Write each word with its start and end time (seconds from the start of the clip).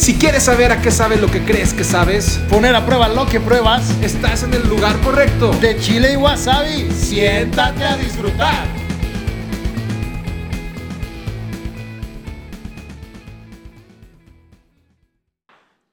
Si 0.00 0.14
quieres 0.14 0.44
saber 0.44 0.72
a 0.72 0.80
qué 0.80 0.90
sabes 0.90 1.20
lo 1.20 1.30
que 1.30 1.44
crees 1.44 1.74
que 1.74 1.84
sabes, 1.84 2.40
Poner 2.48 2.74
a 2.74 2.86
prueba 2.86 3.06
lo 3.10 3.26
que 3.26 3.38
pruebas. 3.38 3.90
estás 4.00 4.42
en 4.44 4.54
el 4.54 4.66
lugar 4.66 4.98
correcto. 5.00 5.50
De 5.60 5.78
chile 5.78 6.14
y 6.14 6.16
wasabi, 6.16 6.90
siéntate 6.90 7.84
a 7.84 7.98
disfrutar. 7.98 8.64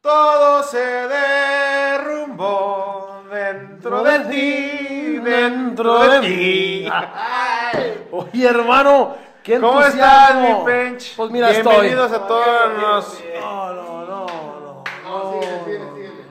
Todo 0.01 0.63
se 0.63 0.77
derrumbó 1.97 3.23
dentro 3.29 4.03
de 4.03 4.19
ti, 4.19 5.17
dentro 5.19 6.07
de 6.09 6.21
mí. 6.21 6.89
Oye, 8.11 8.47
hermano, 8.47 9.17
qué 9.47 9.59
¿Cómo 9.61 9.81
estás, 9.81 10.35
mi 10.35 10.65
pench? 10.65 11.15
Pues 11.15 11.31
mira, 11.31 11.49
Bienvenidos 11.51 12.11
estoy. 12.11 12.21
a 12.21 12.27
todos 12.27 12.81
los... 12.81 13.23
No, 13.39 13.73
no, 13.73 14.05
no, 14.05 14.25
no. 14.59 14.83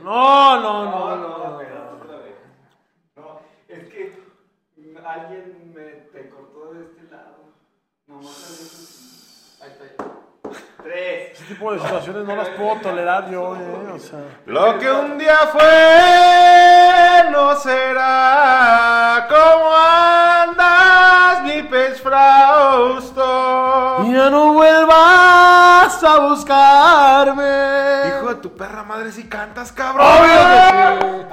No, 0.05 0.61
no, 0.61 0.85
no, 0.85 1.17
no. 1.17 1.61
Es 3.69 3.89
que 3.89 4.13
alguien 5.03 5.73
me 5.75 5.83
te 6.13 6.29
cortó 6.29 6.75
de 6.75 6.83
este 6.85 7.11
lado. 7.11 7.55
Nomás. 8.07 9.59
Ahí 9.63 9.71
está 9.71 9.85
ya. 9.87 10.05
Tres. 10.83 11.33
Ese 11.33 11.45
tipo 11.55 11.73
de 11.73 11.81
situaciones 11.81 12.25
no 12.27 12.37
las 12.37 12.51
puedo 12.51 12.77
tolerar 12.83 13.31
yo, 13.31 13.57
eh. 13.57 13.93
O 13.95 13.99
sea. 13.99 14.21
Lo 14.45 14.79
que 14.79 14.91
un 14.91 15.17
día 15.17 15.39
fue 15.51 17.31
no 17.31 17.57
será. 17.57 19.27
¿Cómo 19.29 19.66
Ya 24.27 24.31
no 24.33 24.55
vuelvas 24.55 26.03
a 26.03 26.19
buscarme. 26.29 27.45
Hijo 28.09 28.29
de 28.31 28.35
tu 28.43 28.53
perra 28.57 28.83
madre, 28.83 29.13
si 29.13 29.29
cantas, 29.29 29.71
cabrón. 29.71 30.05
Obvio 30.05 31.27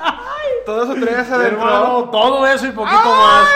Todo 0.64 0.84
eso 0.84 0.94
traías 1.04 1.32
adentro. 1.32 1.58
Hermano, 1.58 2.10
todo 2.12 2.46
eso 2.46 2.68
y 2.68 2.72
poquito 2.72 3.10
más. 3.10 3.48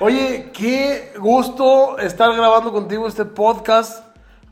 Oye, 0.00 0.50
qué 0.52 1.14
gusto 1.20 1.98
estar 1.98 2.34
grabando 2.34 2.72
contigo 2.72 3.06
este 3.06 3.24
podcast 3.26 4.04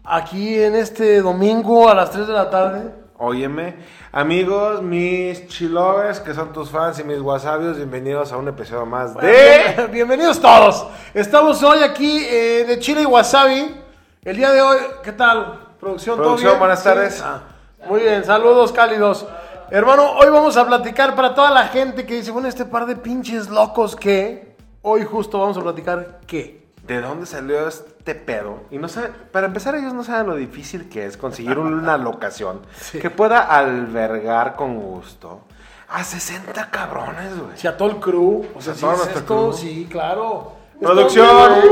aquí 0.04 0.62
en 0.62 0.76
este 0.76 1.20
domingo 1.20 1.88
a 1.88 1.96
las 1.96 2.12
3 2.12 2.28
de 2.28 2.32
la 2.32 2.50
tarde. 2.50 3.03
Óyeme, 3.26 3.74
amigos, 4.12 4.82
mis 4.82 5.48
chilovers, 5.48 6.20
que 6.20 6.34
son 6.34 6.52
tus 6.52 6.68
fans 6.68 6.98
y 6.98 7.04
mis 7.04 7.20
wasabios, 7.20 7.78
bienvenidos 7.78 8.30
a 8.32 8.36
un 8.36 8.48
episodio 8.48 8.84
más 8.84 9.14
de... 9.14 9.88
Bienvenidos 9.90 10.38
todos. 10.38 10.86
Estamos 11.14 11.62
hoy 11.62 11.82
aquí 11.82 12.18
eh, 12.22 12.66
de 12.68 12.78
Chile 12.80 13.00
y 13.00 13.06
Wasabi. 13.06 13.80
El 14.22 14.36
día 14.36 14.52
de 14.52 14.60
hoy, 14.60 14.76
¿qué 15.02 15.12
tal? 15.12 15.58
Producción, 15.80 16.16
¿todo 16.16 16.24
Producción, 16.26 16.50
bien? 16.52 16.58
buenas 16.58 16.84
tardes. 16.84 17.22
Ah, 17.24 17.40
muy 17.88 18.00
bien, 18.00 18.22
saludos 18.24 18.72
cálidos. 18.72 19.24
Hermano, 19.70 20.18
hoy 20.18 20.28
vamos 20.28 20.58
a 20.58 20.66
platicar 20.66 21.14
para 21.14 21.34
toda 21.34 21.50
la 21.50 21.68
gente 21.68 22.04
que 22.04 22.16
dice, 22.16 22.30
bueno, 22.30 22.46
este 22.46 22.66
par 22.66 22.84
de 22.84 22.96
pinches 22.96 23.48
locos 23.48 23.96
que 23.96 24.54
hoy 24.82 25.02
justo 25.02 25.38
vamos 25.38 25.56
a 25.56 25.62
platicar 25.62 26.20
qué. 26.26 26.63
¿De 26.86 27.00
dónde 27.00 27.24
salió 27.26 27.66
este 27.66 28.14
pedo? 28.14 28.64
Y 28.70 28.76
no 28.78 28.88
saben, 28.88 29.12
para 29.32 29.46
empezar, 29.46 29.74
ellos 29.74 29.94
no 29.94 30.04
saben 30.04 30.26
lo 30.26 30.34
difícil 30.36 30.88
que 30.88 31.06
es 31.06 31.16
conseguir 31.16 31.58
una 31.58 31.96
locación 31.96 32.60
que 33.00 33.08
pueda 33.10 33.40
albergar 33.40 34.54
con 34.56 34.76
gusto 34.78 35.40
a 35.88 36.02
60 36.04 36.70
cabrones, 36.70 37.38
güey. 37.38 37.56
Si 37.56 37.66
a 37.68 37.76
todo 37.76 37.88
el 37.90 37.96
crew, 38.00 38.46
o 38.54 38.60
sea, 38.60 38.72
A 38.72 38.76
si 38.76 38.80
todo 38.82 38.92
es 38.92 38.98
nuestro 38.98 39.18
esto, 39.20 39.34
crew. 39.50 39.52
sí, 39.52 39.86
claro. 39.90 40.52
Producción. 40.80 41.52
Esto, 41.54 41.68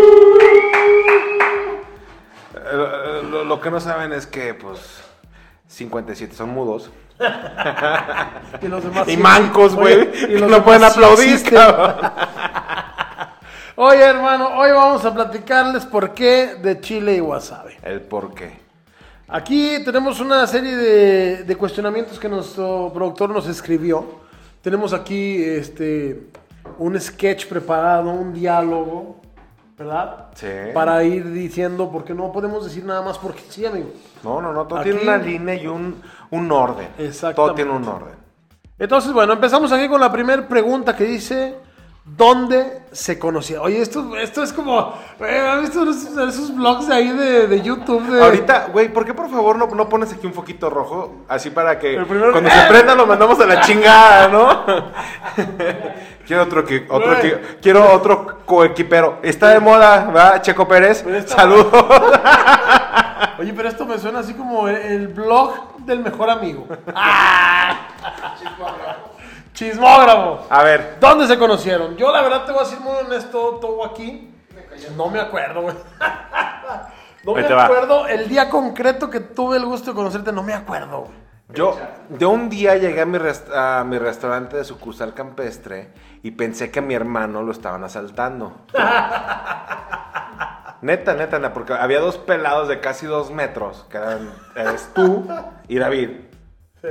Eh, 2.55 3.22
Lo, 3.30 3.44
lo 3.44 3.60
que 3.60 3.70
no 3.70 3.80
saben 3.80 4.12
es 4.12 4.27
que, 4.27 4.55
pues, 4.55 5.02
57 5.68 6.34
son 6.34 6.50
mudos. 6.50 6.90
Y 8.62 8.68
los 8.68 8.83
demás 8.84 9.08
Y 9.08 9.16
mancos, 9.16 9.74
güey. 9.74 10.08
Y 10.28 10.38
los 10.38 10.50
No 10.50 10.62
pueden 10.64 10.84
aplaudir, 10.84 11.42
cabrón. 11.50 12.10
Oye, 13.77 14.02
hermano, 14.05 14.48
hoy 14.58 14.70
vamos 14.70 15.05
a 15.05 15.14
platicarles 15.14 15.86
por 15.86 16.12
qué 16.12 16.56
de 16.62 16.80
chile 16.80 17.16
y 17.16 17.20
wasabi. 17.20 17.72
El 17.83 18.02
por 18.02 18.34
qué. 18.34 18.60
Aquí 19.28 19.77
tenemos 19.84 20.20
una 20.20 20.46
serie 20.46 20.77
de, 20.77 21.44
de 21.44 21.56
cuestionamientos 21.56 22.18
que 22.18 22.28
nuestro 22.28 22.90
productor 22.92 23.30
nos 23.30 23.46
escribió. 23.48 24.20
Tenemos 24.60 24.92
aquí 24.92 25.42
este, 25.42 26.28
un 26.78 27.00
sketch 27.00 27.46
preparado, 27.46 28.10
un 28.10 28.34
diálogo, 28.34 29.16
¿verdad? 29.78 30.27
Sí. 30.34 30.46
Para 30.74 31.02
ir 31.02 31.33
diciendo, 31.33 31.90
porque 31.90 32.12
no 32.12 32.30
podemos 32.30 32.64
decir 32.64 32.84
nada 32.84 33.00
más 33.00 33.16
porque 33.18 33.40
sí, 33.48 33.64
amigo. 33.64 33.89
No, 34.22 34.42
no, 34.42 34.52
no. 34.52 34.66
Todo 34.66 34.80
Aquí- 34.80 34.90
tiene 34.90 35.02
una 35.04 35.16
línea 35.16 35.54
y 35.54 35.66
un, 35.66 36.02
un 36.30 36.52
orden. 36.52 36.89
Exactamente. 36.98 37.36
Todo 37.36 37.54
tiene 37.54 37.70
un 37.70 37.89
orden. 37.89 38.14
Entonces, 38.78 39.12
bueno, 39.14 39.33
empezamos 39.33 39.72
aquí 39.72 39.89
con 39.89 40.00
la 40.00 40.12
primera 40.12 40.46
pregunta 40.46 40.94
que 40.94 41.04
dice, 41.04 41.54
¿dónde 42.05 42.83
se 42.92 43.18
conocía? 43.18 43.63
Oye, 43.63 43.80
esto, 43.80 44.17
esto 44.17 44.42
es 44.42 44.52
como, 44.52 44.95
eh, 45.20 45.39
¿has 45.48 45.61
visto 45.61 45.83
esos, 45.89 46.17
esos 46.29 46.55
vlogs 46.55 46.89
de 46.89 46.95
ahí 46.95 47.08
de, 47.11 47.46
de 47.46 47.63
YouTube? 47.63 48.02
De... 48.08 48.23
Ahorita, 48.23 48.67
güey, 48.73 48.89
¿por 48.92 49.05
qué 49.05 49.14
por 49.14 49.30
favor 49.30 49.57
no, 49.57 49.67
no 49.68 49.89
pones 49.89 50.13
aquí 50.13 50.27
un 50.27 50.35
foquito 50.35 50.68
rojo? 50.68 51.24
Así 51.29 51.51
para 51.51 51.79
que 51.79 51.98
primero- 52.08 52.33
cuando 52.33 52.51
se 52.51 52.63
prenda 52.68 52.95
lo 52.95 53.07
mandamos 53.07 53.39
a 53.40 53.46
la 53.46 53.61
chingada, 53.63 54.29
¿no? 54.29 54.64
quiero 56.27 56.42
otro, 56.42 56.64
que, 56.64 56.86
otro 56.90 57.20
que- 57.20 57.58
quiero 57.63 57.92
otro 57.92 58.39
coequipero. 58.46 59.19
Está 59.23 59.48
de 59.51 59.61
moda, 59.61 60.05
¿verdad? 60.07 60.42
Checo 60.42 60.67
Pérez. 60.67 61.07
Está- 61.07 61.36
Saludos. 61.36 61.73
Oye, 63.39 63.52
pero 63.55 63.69
esto 63.69 63.86
me 63.86 63.98
suena 63.98 64.19
así 64.20 64.34
como 64.34 64.69
el, 64.69 64.77
el 64.77 65.08
blog 65.08 65.77
del 65.79 66.01
mejor 66.01 66.30
amigo. 66.30 66.67
Chismógrafo. 69.52 70.46
A 70.51 70.63
ver, 70.63 70.96
¿Dónde 71.01 71.27
se 71.27 71.39
conocieron? 71.39 71.96
Yo 71.96 72.11
la 72.13 72.23
verdad 72.23 72.45
te 72.45 72.52
voy 72.52 72.61
a 72.63 72.64
decir 72.64 72.80
muy 72.80 72.95
honesto, 72.96 73.58
todo 73.61 73.85
aquí. 73.85 74.35
No 74.96 75.08
me 75.08 75.20
acuerdo, 75.20 75.63
güey. 75.63 75.77
No 77.24 77.36
Ahí 77.36 77.45
me 77.45 77.55
va. 77.55 77.67
acuerdo 77.67 78.08
el 78.08 78.29
día 78.29 78.51
concreto 78.51 79.08
que 79.08 79.20
tuve 79.20 79.57
el 79.57 79.64
gusto 79.64 79.90
de 79.92 79.95
conocerte, 79.95 80.33
no 80.33 80.42
me 80.42 80.55
acuerdo, 80.55 81.02
güey. 81.02 81.13
yo 81.55 81.79
de 82.08 82.27
un 82.27 82.51
día 82.51 82.74
llegué 82.77 83.01
a 83.02 83.07
mi, 83.07 83.17
rest- 83.17 83.55
a 83.55 83.85
mi 83.85 83.96
restaurante 83.96 84.57
de 84.57 84.64
sucursal 84.64 85.14
campestre 85.14 85.92
y 86.24 86.33
pensé 86.33 86.73
que 86.73 86.80
a 86.80 86.83
mi 86.83 86.95
hermano 86.95 87.42
lo 87.45 87.52
estaban 87.52 87.84
asaltando. 87.84 88.63
Neta, 90.80 91.14
neta, 91.14 91.39
neta, 91.39 91.52
porque 91.55 91.74
había 91.74 92.01
dos 92.01 92.19
pelados 92.19 92.67
de 92.67 92.80
casi 92.80 93.07
dos 93.07 93.30
metros, 93.30 93.86
que 93.89 93.98
eran 93.98 94.29
eres 94.57 94.90
tú 94.92 95.24
y 95.69 95.79
David. 95.79 96.11
Sí. 96.80 96.89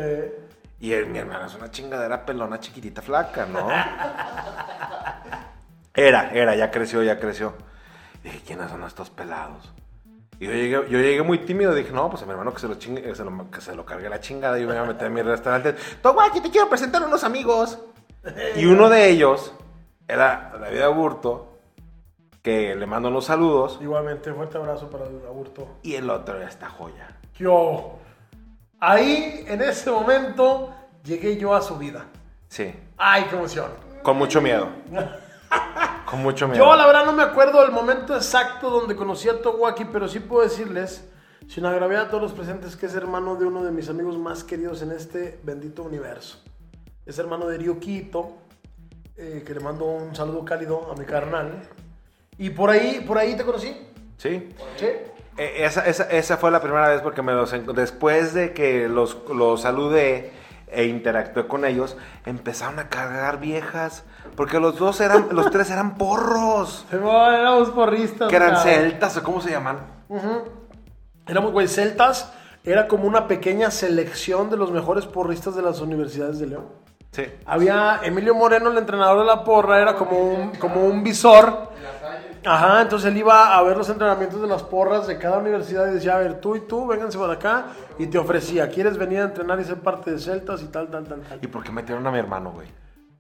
Y 0.82 0.92
el- 0.94 1.06
mi 1.08 1.20
hermano 1.20 1.46
es 1.46 1.54
una 1.56 1.70
chingadera 1.72 2.26
pelona, 2.26 2.60
chiquitita, 2.60 3.02
flaca, 3.02 3.46
¿no? 3.46 3.68
Era, 5.94 6.30
era, 6.32 6.56
ya 6.56 6.72
creció, 6.72 7.04
ya 7.04 7.20
creció. 7.20 7.54
Dije, 8.24 8.42
¿quiénes 8.46 8.70
son 8.70 8.84
estos 8.84 9.10
pelados? 9.10 9.72
Y 10.40 10.46
yo 10.46 10.52
llegué, 10.54 10.72
yo 10.72 11.00
llegué 11.00 11.22
muy 11.22 11.40
tímido, 11.40 11.74
dije, 11.76 11.92
no, 11.92 12.10
pues 12.10 12.24
a 12.24 12.26
mi 12.26 12.32
hermano 12.32 12.54
que 12.54 12.60
se 12.60 12.68
lo 12.68 12.76
chingue, 12.76 13.02
que 13.04 13.14
se 13.14 13.24
lo, 13.24 13.52
que 13.52 13.62
se 13.62 13.76
lo 13.76 13.86
cargue 13.86 14.10
la 14.10 14.20
chingada 14.20 14.58
y 14.58 14.62
yo 14.62 14.68
me 14.68 14.74
voy 14.74 14.84
a 14.84 14.88
meter 14.88 15.08
en 15.08 15.14
mi 15.14 15.22
restaurante. 15.22 15.76
Toma, 16.02 16.26
aquí 16.26 16.42
te 16.42 16.50
quiero 16.50 16.68
presentar 16.70 17.04
unos 17.04 17.24
amigos. 17.24 17.78
Y 18.56 18.66
uno 18.66 18.90
de 18.90 19.10
ellos 19.10 19.54
era 20.08 20.54
David 20.60 20.82
Aburto, 20.82 21.60
que 22.42 22.76
le 22.76 22.86
mando 22.88 23.10
unos 23.10 23.26
saludos, 23.26 23.78
Igualmente, 23.82 24.34
fuerte 24.34 24.58
abrazo 24.58 24.90
para 24.90 25.06
aburto. 25.06 25.68
y 25.84 25.94
el 25.96 26.10
otro 26.10 26.38
era 26.38 26.48
esta 26.48 26.70
joya. 26.70 27.18
Yo. 27.38 28.00
Ahí, 28.84 29.46
en 29.48 29.62
ese 29.62 29.92
momento, 29.92 30.74
llegué 31.04 31.38
yo 31.38 31.54
a 31.54 31.62
su 31.62 31.78
vida. 31.78 32.08
Sí, 32.48 32.74
¡Ay, 32.98 33.26
qué 33.30 33.36
emoción! 33.36 33.70
con 34.02 34.18
mucho 34.18 34.42
miedo. 34.42 34.70
Con 36.06 36.24
mucho 36.24 36.48
miedo. 36.48 36.66
Yo 36.66 36.76
la 36.76 36.88
verdad 36.88 37.06
no 37.06 37.14
me 37.14 37.24
acuerdo 37.24 37.62
del 37.62 37.72
momento 37.72 38.16
exacto 38.16 38.70
donde 38.70 38.96
conocí 38.96 39.30
a 39.30 39.42
Towaki, 39.42 39.86
pero 39.86 40.08
sí 40.10 40.20
puedo 40.20 40.42
decirles, 40.44 41.08
sin 41.48 41.66
agraviar 41.66 42.08
a 42.08 42.10
todos 42.10 42.24
los 42.24 42.32
presentes, 42.34 42.76
que 42.76 42.88
es 42.88 42.96
hermano 42.96 43.36
de 43.36 43.46
uno 43.46 43.64
de 43.64 43.72
mis 43.72 43.88
amigos 43.88 44.18
más 44.18 44.44
queridos 44.44 44.82
en 44.82 44.92
este 44.92 45.40
bendito 45.44 45.84
universo. 45.84 46.40
Es 47.06 47.18
hermano 47.20 47.48
de 47.48 47.58
Ryukito, 47.60 48.34
eh, 49.16 49.44
que 49.46 49.54
le 49.54 49.60
mando 49.62 49.86
un 49.86 50.16
saludo 50.16 50.44
cálido 50.44 50.92
a 50.92 50.96
mi 50.96 51.06
carnal. 51.06 51.62
Y 52.38 52.50
por 52.50 52.70
ahí, 52.70 53.04
por 53.08 53.18
ahí 53.18 53.36
te 53.36 53.46
conocí. 53.46 53.74
Sí. 54.18 54.50
¿Sí? 54.78 54.88
Eh, 55.38 55.64
Esa, 55.66 55.86
esa, 55.86 56.04
esa 56.04 56.38
fue 56.38 56.52
la 56.52 56.62
primera 56.62 56.90
vez 56.90 57.02
porque 57.02 57.22
me 57.22 57.34
los 57.34 57.54
después 57.76 58.34
de 58.34 58.54
que 58.54 58.88
los, 58.88 59.18
los 59.34 59.62
saludé 59.62 60.34
e 60.68 60.86
interactué 60.86 61.48
con 61.48 61.66
ellos, 61.66 61.98
empezaron 62.26 62.80
a 62.80 62.88
cargar 62.90 63.40
viejas. 63.40 64.04
Porque 64.36 64.60
los 64.60 64.78
dos 64.78 65.02
eran, 65.02 65.28
los 65.32 65.52
tres 65.52 65.70
eran 65.70 65.96
porros. 65.96 66.86
Éramos 66.92 67.70
porristas. 67.72 68.30
Que 68.30 68.36
eran 68.38 68.56
cabrón. 68.56 68.74
celtas 68.74 69.18
o 69.18 69.24
cómo 69.24 69.42
se 69.42 69.52
llaman. 69.52 69.80
Éramos, 71.28 71.52
güey, 71.52 71.68
celtas. 71.68 72.32
Era 72.64 72.88
como 72.88 73.08
una 73.08 73.28
pequeña 73.28 73.72
selección 73.72 74.50
de 74.50 74.58
los 74.58 74.72
mejores 74.72 75.06
porristas 75.06 75.56
de 75.56 75.62
las 75.64 75.82
universidades 75.82 76.40
de 76.40 76.48
León. 76.48 76.66
Sí. 77.12 77.24
Había 77.46 78.00
Emilio 78.04 78.36
Moreno, 78.36 78.72
el 78.72 78.78
entrenador 78.78 79.20
de 79.20 79.26
la 79.26 79.44
porra, 79.44 79.82
era 79.82 79.96
como 79.96 80.18
un, 80.20 80.52
como 80.56 80.86
un 80.86 81.04
visor. 81.04 81.72
Ajá, 82.44 82.82
entonces 82.82 83.12
él 83.12 83.18
iba 83.18 83.56
a 83.56 83.62
ver 83.62 83.78
los 83.78 83.90
entrenamientos 83.90 84.42
de 84.42 84.48
las 84.48 84.64
porras 84.64 85.06
de 85.06 85.18
cada 85.18 85.38
universidad 85.38 85.88
y 85.88 85.96
decía, 85.96 86.16
a 86.16 86.20
ver, 86.20 86.42
tú 86.42 86.56
y 86.56 86.62
tú, 86.62 86.88
vénganse 86.88 87.18
para 87.18 87.34
acá. 87.34 87.66
Y 88.00 88.08
te 88.08 88.18
ofrecía, 88.18 88.70
¿quieres 88.70 88.98
venir 88.98 89.20
a 89.20 89.24
entrenar 89.24 89.60
y 89.60 89.64
ser 89.64 89.78
parte 89.78 90.12
de 90.12 90.20
Celtas 90.20 90.62
y 90.62 90.66
tal, 90.66 90.90
tal, 90.90 91.06
tal, 91.06 91.22
tal? 91.22 91.40
¿Y 91.42 91.48
por 91.48 91.64
qué 91.64 91.72
metieron 91.72 92.06
a 92.08 92.12
mi 92.12 92.18
hermano, 92.18 92.52
güey? 92.52 92.68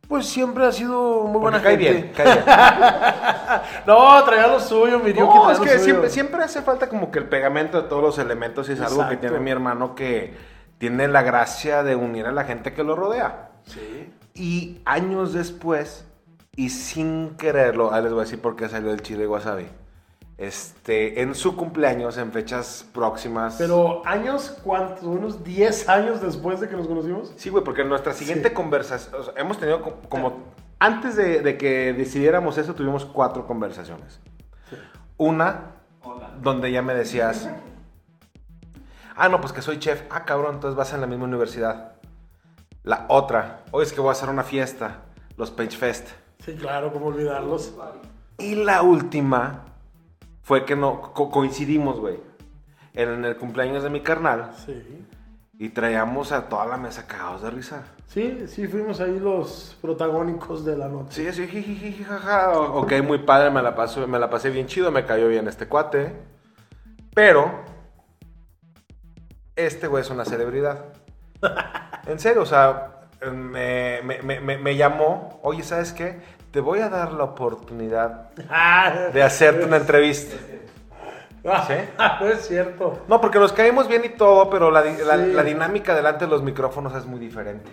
Pues 0.07 0.25
siempre 0.25 0.65
ha 0.65 0.71
sido 0.71 1.23
muy 1.23 1.39
buena 1.39 1.61
cae 1.61 1.77
gente. 1.77 1.93
bien, 1.93 2.13
cae 2.13 2.25
bien. 2.25 2.45
No, 3.85 4.23
traía 4.23 4.47
lo 4.47 4.59
suyo, 4.59 4.99
mi 4.99 5.13
No, 5.13 5.51
es 5.51 5.59
que 5.59 5.79
siempre, 5.79 6.09
siempre 6.09 6.43
hace 6.43 6.61
falta 6.61 6.89
como 6.89 7.11
que 7.11 7.19
el 7.19 7.29
pegamento 7.29 7.81
de 7.81 7.87
todos 7.87 8.01
los 8.01 8.17
elementos 8.17 8.67
y 8.69 8.73
es 8.73 8.81
algo 8.81 9.07
que 9.07 9.17
tiene 9.17 9.39
mi 9.39 9.51
hermano 9.51 9.95
que 9.95 10.33
tiene 10.79 11.07
la 11.07 11.21
gracia 11.21 11.83
de 11.83 11.95
unir 11.95 12.25
a 12.25 12.31
la 12.31 12.43
gente 12.43 12.73
que 12.73 12.83
lo 12.83 12.95
rodea. 12.95 13.51
Sí. 13.65 14.11
Y 14.33 14.81
años 14.83 15.31
después, 15.31 16.05
y 16.55 16.69
sin 16.69 17.35
quererlo, 17.37 17.93
ahí 17.93 18.03
les 18.03 18.11
voy 18.11 18.21
a 18.21 18.23
decir 18.23 18.41
por 18.41 18.55
qué 18.55 18.67
salió 18.69 18.91
el 18.91 19.01
chile 19.01 19.27
wasabi. 19.27 19.67
Este, 20.37 21.21
en 21.21 21.35
su 21.35 21.55
cumpleaños, 21.55 22.17
en 22.17 22.31
fechas 22.31 22.85
próximas. 22.93 23.55
Pero 23.59 24.01
años, 24.07 24.57
¿cuántos? 24.63 25.03
Unos 25.03 25.43
10 25.43 25.87
años 25.87 26.19
después 26.21 26.59
de 26.59 26.67
que 26.67 26.75
nos 26.75 26.87
conocimos. 26.87 27.31
Sí, 27.37 27.49
güey, 27.49 27.63
porque 27.63 27.81
en 27.83 27.89
nuestra 27.89 28.11
siguiente 28.13 28.49
Sí. 28.49 28.55
conversación, 28.55 29.15
o 29.21 29.23
sea, 29.23 29.33
hemos 29.37 29.59
tenido 29.59 29.81
co- 29.83 29.97
como, 30.09 30.39
antes 30.79 31.15
de, 31.15 31.41
de 31.41 31.57
que 31.59 31.93
decidiéramos 31.93 32.57
eso, 32.57 32.73
tuvimos 32.73 33.05
cuatro 33.05 33.45
conversaciones. 33.45 34.19
Una, 35.17 35.73
Hola. 36.01 36.31
donde 36.41 36.71
ya 36.71 36.81
me 36.81 36.95
decías, 36.95 37.47
ah, 39.15 39.29
no, 39.29 39.39
pues 39.41 39.53
que 39.53 39.61
soy 39.61 39.77
chef. 39.77 40.01
Ah, 40.09 40.25
cabrón, 40.25 40.55
entonces 40.55 40.75
vas 40.75 40.91
en 40.93 41.01
la 41.01 41.07
misma 41.07 41.25
universidad. 41.25 41.93
La 42.83 43.05
otra, 43.09 43.59
hoy 43.69 43.83
es 43.83 43.93
que 43.93 44.01
voy 44.01 44.09
a 44.09 44.13
hacer 44.13 44.29
una 44.29 44.43
fiesta, 44.43 45.01
los 45.37 45.51
Page 45.51 45.77
Fest. 45.77 46.09
Sí, 46.45 46.55
claro, 46.55 46.91
cómo 46.91 47.07
olvidarlos. 47.07 47.73
Y 48.37 48.55
la 48.55 48.81
última 48.81 49.65
fue 50.41 50.65
que 50.65 50.75
no 50.75 51.01
co- 51.13 51.29
coincidimos, 51.29 51.99
güey, 51.99 52.19
en 52.93 53.23
el 53.25 53.37
cumpleaños 53.37 53.83
de 53.83 53.89
mi 53.89 54.01
carnal 54.01 54.51
Sí. 54.65 55.05
y 55.59 55.69
traíamos 55.69 56.31
a 56.31 56.49
toda 56.49 56.65
la 56.65 56.77
mesa 56.77 57.05
cagados 57.07 57.43
de 57.43 57.51
risa. 57.51 57.83
Sí, 58.07 58.45
sí, 58.47 58.67
fuimos 58.67 58.99
ahí 58.99 59.19
los 59.19 59.77
protagónicos 59.81 60.65
de 60.65 60.75
la 60.75 60.87
noche. 60.89 61.21
Sí, 61.21 61.27
así, 61.27 61.47
jijiji, 61.47 62.03
jaja. 62.03 62.51
Ok, 62.59 62.93
muy 63.03 63.19
padre, 63.19 63.51
me 63.51 63.61
la, 63.61 63.75
paso, 63.75 64.05
me 64.07 64.19
la 64.19 64.29
pasé 64.29 64.49
bien 64.49 64.67
chido, 64.67 64.91
me 64.91 65.05
cayó 65.05 65.27
bien 65.27 65.47
este 65.47 65.67
cuate. 65.67 66.13
Pero, 67.13 67.51
este 69.55 69.87
güey 69.87 70.01
es 70.01 70.09
una 70.09 70.25
celebridad. 70.25 70.85
En 72.07 72.19
serio, 72.19 72.41
o 72.41 72.45
sea, 72.47 73.00
me, 73.31 74.01
me- 74.03 74.39
me- 74.39 74.57
me- 74.57 74.75
llamó, 74.75 75.39
oye, 75.43 75.63
¿sabes 75.63 75.93
qué? 75.93 76.19
Te 76.51 76.59
voy 76.59 76.79
a 76.79 76.89
dar 76.89 77.13
la 77.13 77.23
oportunidad 77.23 78.29
de 79.13 79.23
hacerte 79.23 79.65
una 79.65 79.77
entrevista. 79.77 80.35
¿Sí? 81.43 81.73
no 82.19 82.27
es 82.27 82.47
cierto. 82.47 83.03
No, 83.07 83.19
porque 83.21 83.39
nos 83.39 83.51
caímos 83.53 83.87
bien 83.87 84.03
y 84.05 84.09
todo, 84.09 84.49
pero 84.49 84.69
la, 84.69 84.81
la- 84.83 85.17
Sí. 85.17 85.31
la 85.33 85.43
dinámica 85.43 85.95
delante 85.95 86.25
de 86.25 86.31
los 86.31 86.43
micrófonos 86.43 86.93
es 86.95 87.05
muy 87.05 87.19
diferente. 87.19 87.69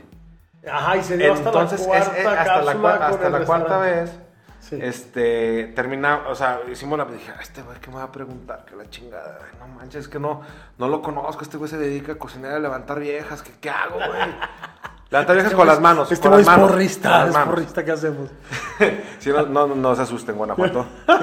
Ajá, 0.70 0.96
y 0.96 1.02
se 1.02 1.16
dio 1.16 1.34
Entonces, 1.34 1.86
hasta 1.86 1.98
la 1.98 2.04
cuarta 2.04 2.18
es- 2.20 2.26
hasta 2.26 2.62
la, 2.62 2.72
con 2.74 2.86
hasta 2.86 3.30
la 3.30 3.44
cuarta 3.44 3.78
vez, 3.78 4.18
Sí. 4.60 4.78
este, 4.82 5.68
termina, 5.74 6.22
o 6.28 6.34
sea, 6.34 6.60
hicimos 6.70 6.98
la, 6.98 7.04
dije, 7.06 7.30
"Ah, 7.36 7.40
este 7.40 7.62
güey, 7.62 7.78
¿qué 7.80 7.90
me 7.90 7.96
va 7.96 8.04
a 8.04 8.12
preguntar? 8.12 8.64
Que 8.64 8.74
la 8.76 8.88
chingada, 8.90 9.38
no 9.60 9.66
manches, 9.68 10.02
es 10.02 10.08
que 10.08 10.18
no, 10.18 10.42
no 10.78 10.88
lo 10.88 11.00
conozco, 11.00 11.42
este 11.42 11.56
güey 11.56 11.70
se 11.70 11.78
dedica 11.78 12.12
a 12.12 12.16
cocinar 12.16 12.52
y 12.52 12.54
a 12.56 12.58
levantar 12.58 12.98
viejas, 13.00 13.42
¿qué, 13.42 13.52
qué 13.60 13.70
hago, 13.70 13.96
güey? 13.96 14.08
Levantar 15.10 15.36
viejas 15.36 15.54
con 15.54 15.66
las 15.66 15.80
manos, 15.80 16.12
Este 16.12 16.28
güey 16.28 16.42
es 16.42 16.46
manos. 16.46 16.70
porrista, 16.70 17.26
es 17.28 17.36
porrista, 17.36 17.84
¿qué 17.84 17.92
hacemos? 17.92 18.30
Sí, 19.18 19.30
no, 19.30 19.46
no, 19.46 19.66
no 19.74 19.96
se 19.96 20.02
asusten, 20.02 20.36
Guanajuato. 20.36 20.86
todo, 21.06 21.18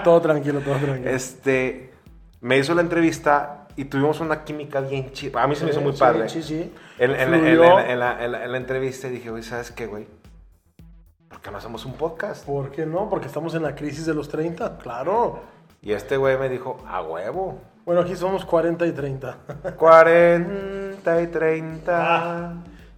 todo 0.04 0.20
tranquilo, 0.20 0.60
todo 0.60 0.76
tranquilo. 0.76 1.10
este, 1.10 1.92
me 2.40 2.58
hizo 2.58 2.74
la 2.74 2.80
entrevista 2.80 3.66
y 3.76 3.86
tuvimos 3.86 4.20
una 4.20 4.44
química 4.44 4.80
bien 4.80 5.12
chida. 5.12 5.42
A 5.42 5.46
mí 5.46 5.56
se 5.56 5.64
me 5.64 5.70
hizo 5.72 5.80
muy 5.80 5.92
Sí, 5.94 5.98
padre. 5.98 6.28
Sí, 6.28 6.42
sí. 6.42 6.72
En, 6.98 7.10
en- 7.10 7.34
en- 7.34 7.40
Fluyó. 7.56 7.78
en- 7.80 7.90
en 7.90 7.98
la, 7.98 8.26
la- 8.28 8.44
en 8.44 8.52
la 8.52 8.56
entrevista 8.58 9.08
dije, 9.08 9.30
güey, 9.30 9.42
¿sabes 9.42 9.72
qué, 9.72 9.86
güey? 9.86 10.06
¿Por 11.28 11.40
qué 11.40 11.50
no 11.50 11.58
hacemos 11.58 11.84
un 11.84 11.94
podcast? 11.94 12.44
¿Por 12.46 12.70
qué 12.70 12.86
no? 12.86 13.08
Porque 13.10 13.26
estamos 13.26 13.54
en 13.54 13.62
la 13.62 13.74
crisis 13.74 14.06
de 14.06 14.14
los 14.14 14.28
30, 14.28 14.78
claro. 14.78 15.40
Y 15.82 15.92
este 15.92 16.16
güey 16.16 16.38
me 16.38 16.48
dijo, 16.48 16.78
a 16.88 17.02
huevo. 17.02 17.58
Bueno, 17.84 18.02
aquí 18.02 18.14
somos 18.14 18.44
40 18.44 18.86
y 18.86 18.92
30. 18.92 19.36
40 19.76 21.20
y 21.22 21.26
30. 21.26 22.52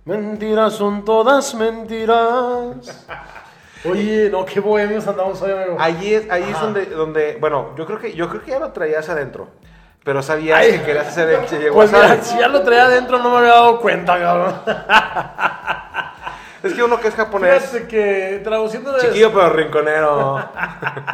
Mentiras 0.04 0.74
son 0.74 1.02
todas 1.02 1.54
mentiras. 1.54 3.06
Oye, 3.86 4.28
no, 4.30 4.44
qué 4.44 4.60
bohemios 4.60 5.06
andamos 5.08 5.40
hoy, 5.40 5.52
amigo. 5.52 5.76
Allí 5.78 6.14
es, 6.14 6.30
ahí 6.30 6.42
es 6.42 6.60
donde, 6.60 6.86
donde, 6.86 7.36
bueno, 7.40 7.74
yo 7.76 7.86
creo 7.86 7.98
que, 7.98 8.12
yo 8.14 8.28
creo 8.28 8.42
que 8.42 8.50
ya 8.50 8.58
lo 8.58 8.70
traías 8.72 9.08
adentro. 9.08 9.48
Pero 10.02 10.22
sabía 10.22 10.58
Ay. 10.58 10.72
que 10.72 10.82
querías 10.82 11.08
hacer 11.08 11.30
el 11.30 11.46
che 11.46 11.72
Pues 11.72 11.90
mira, 11.90 12.22
si 12.22 12.38
ya 12.38 12.48
lo 12.48 12.62
traía 12.62 12.84
adentro 12.84 13.18
no 13.18 13.30
me 13.30 13.38
había 13.38 13.52
dado 13.52 13.80
cuenta, 13.80 14.18
cabrón. 14.18 14.54
Es 16.64 16.72
que 16.72 16.82
uno 16.82 16.98
que 16.98 17.08
es 17.08 17.14
japonés, 17.14 17.62
Fíjate 17.64 17.86
que 17.86 18.40
traduciendo 18.42 18.90
la, 18.92 18.98
chiquillo 18.98 19.32
pero 19.32 19.50
rinconero. 19.50 20.48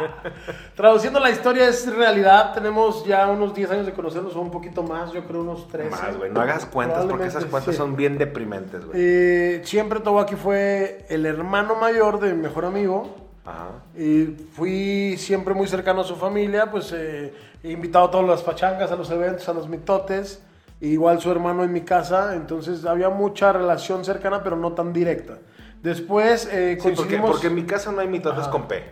traduciendo 0.75 1.19
la 1.19 1.29
historia 1.29 1.67
es 1.67 1.93
realidad. 1.93 2.53
Tenemos 2.53 3.05
ya 3.05 3.27
unos 3.27 3.53
10 3.53 3.71
años 3.71 3.85
de 3.85 3.93
conocernos, 3.93 4.35
o 4.35 4.41
un 4.41 4.49
poquito 4.49 4.81
más, 4.83 5.11
yo 5.11 5.25
creo 5.25 5.41
unos 5.41 5.67
13. 5.67 5.89
Más, 5.89 6.17
güey, 6.17 6.31
no 6.31 6.39
hagas 6.39 6.65
cuentas 6.65 7.05
porque 7.05 7.27
esas 7.27 7.45
cuentas 7.45 7.75
sí. 7.75 7.77
son 7.77 7.95
bien 7.95 8.17
deprimentes, 8.17 8.85
güey. 8.85 8.97
Eh, 8.97 9.61
siempre 9.65 9.99
Towaki 9.99 10.35
fue 10.35 11.05
el 11.09 11.25
hermano 11.25 11.75
mayor 11.75 12.19
de 12.19 12.33
mi 12.33 12.41
mejor 12.41 12.65
amigo. 12.65 13.15
Ajá. 13.45 13.69
Y 13.97 14.37
fui 14.53 15.17
siempre 15.17 15.53
muy 15.53 15.67
cercano 15.67 16.01
a 16.01 16.03
su 16.03 16.15
familia, 16.15 16.71
pues 16.71 16.93
eh, 16.93 17.33
he 17.63 17.71
invitado 17.71 18.05
a 18.05 18.11
todas 18.11 18.27
las 18.27 18.41
pachangas, 18.41 18.91
a 18.91 18.95
los 18.95 19.09
eventos, 19.09 19.49
a 19.49 19.53
los 19.53 19.67
mitotes. 19.67 20.41
Igual 20.81 21.21
su 21.21 21.31
hermano 21.31 21.63
en 21.63 21.71
mi 21.71 21.81
casa, 21.81 22.35
entonces 22.35 22.85
había 22.85 23.09
mucha 23.09 23.53
relación 23.53 24.03
cercana, 24.03 24.43
pero 24.43 24.55
no 24.55 24.73
tan 24.73 24.91
directa. 24.91 25.37
Después 25.81 26.47
eh, 26.51 26.75
Sí, 26.79 26.81
porque, 26.81 26.95
coincidimos... 26.97 27.31
porque 27.31 27.47
en 27.47 27.55
mi 27.55 27.63
casa 27.65 27.91
no 27.91 28.01
hay 28.01 28.07
mitotes 28.07 28.47
con 28.47 28.67
P. 28.67 28.83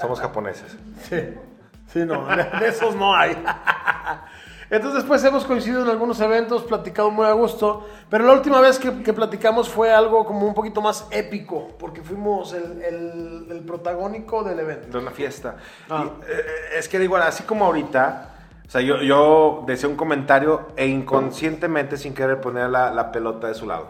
Somos 0.00 0.20
japoneses. 0.20 0.76
Sí, 1.08 1.20
sí, 1.92 2.00
no, 2.04 2.26
de, 2.34 2.44
de 2.60 2.68
esos 2.68 2.94
no 2.96 3.14
hay. 3.14 3.36
Entonces 4.68 4.94
después 5.02 5.22
hemos 5.22 5.44
coincidido 5.44 5.82
en 5.82 5.88
algunos 5.88 6.18
eventos, 6.20 6.64
platicado 6.64 7.10
muy 7.12 7.24
a 7.24 7.32
gusto, 7.32 7.86
pero 8.10 8.24
la 8.24 8.32
última 8.32 8.60
vez 8.60 8.80
que, 8.80 9.02
que 9.04 9.12
platicamos 9.12 9.68
fue 9.68 9.92
algo 9.92 10.24
como 10.26 10.44
un 10.44 10.54
poquito 10.54 10.80
más 10.80 11.06
épico, 11.12 11.68
porque 11.78 12.02
fuimos 12.02 12.52
el, 12.52 12.82
el- 12.82 13.46
el 13.50 13.60
protagónico 13.60 14.42
del 14.42 14.58
evento. 14.58 14.88
de 14.98 15.02
una 15.04 15.12
fiesta. 15.12 15.56
Ah. 15.88 16.04
Y, 16.04 16.08
eh, 16.30 16.44
es 16.78 16.88
que 16.88 17.00
igual, 17.02 17.22
así 17.22 17.44
como 17.44 17.64
ahorita, 17.64 18.34
o 18.66 18.70
sea, 18.70 18.80
yo, 18.80 18.96
yo 19.02 19.64
decía 19.66 19.88
un 19.88 19.96
comentario 19.96 20.68
e 20.76 20.86
inconscientemente, 20.86 21.96
sin 21.96 22.14
querer, 22.14 22.40
ponía 22.40 22.68
la, 22.68 22.90
la 22.92 23.12
pelota 23.12 23.46
de 23.48 23.54
su 23.54 23.66
lado. 23.66 23.88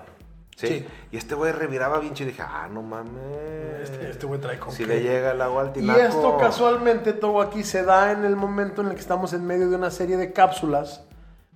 ¿sí? 0.56 0.66
Sí. 0.68 0.86
Y 1.12 1.16
este 1.16 1.34
güey 1.34 1.52
reviraba 1.52 1.98
bien 1.98 2.14
chido 2.14 2.28
y 2.28 2.32
dije, 2.32 2.44
ah, 2.46 2.68
no 2.70 2.82
mames. 2.82 3.14
Este, 3.82 4.10
este 4.10 4.26
güey 4.26 4.40
trae 4.40 4.58
con 4.58 4.72
Si 4.72 4.84
qué. 4.84 4.88
le 4.88 5.02
llega 5.02 5.32
el 5.32 5.40
agua 5.42 5.62
al 5.62 5.68
Y 5.68 5.72
tinaco. 5.72 6.00
esto 6.00 6.36
casualmente 6.38 7.12
todo 7.12 7.40
aquí 7.40 7.62
se 7.62 7.82
da 7.84 8.12
en 8.12 8.24
el 8.24 8.36
momento 8.36 8.80
en 8.82 8.88
el 8.88 8.94
que 8.94 9.00
estamos 9.00 9.32
en 9.32 9.46
medio 9.46 9.68
de 9.70 9.76
una 9.76 9.90
serie 9.90 10.16
de 10.16 10.32
cápsulas 10.32 11.04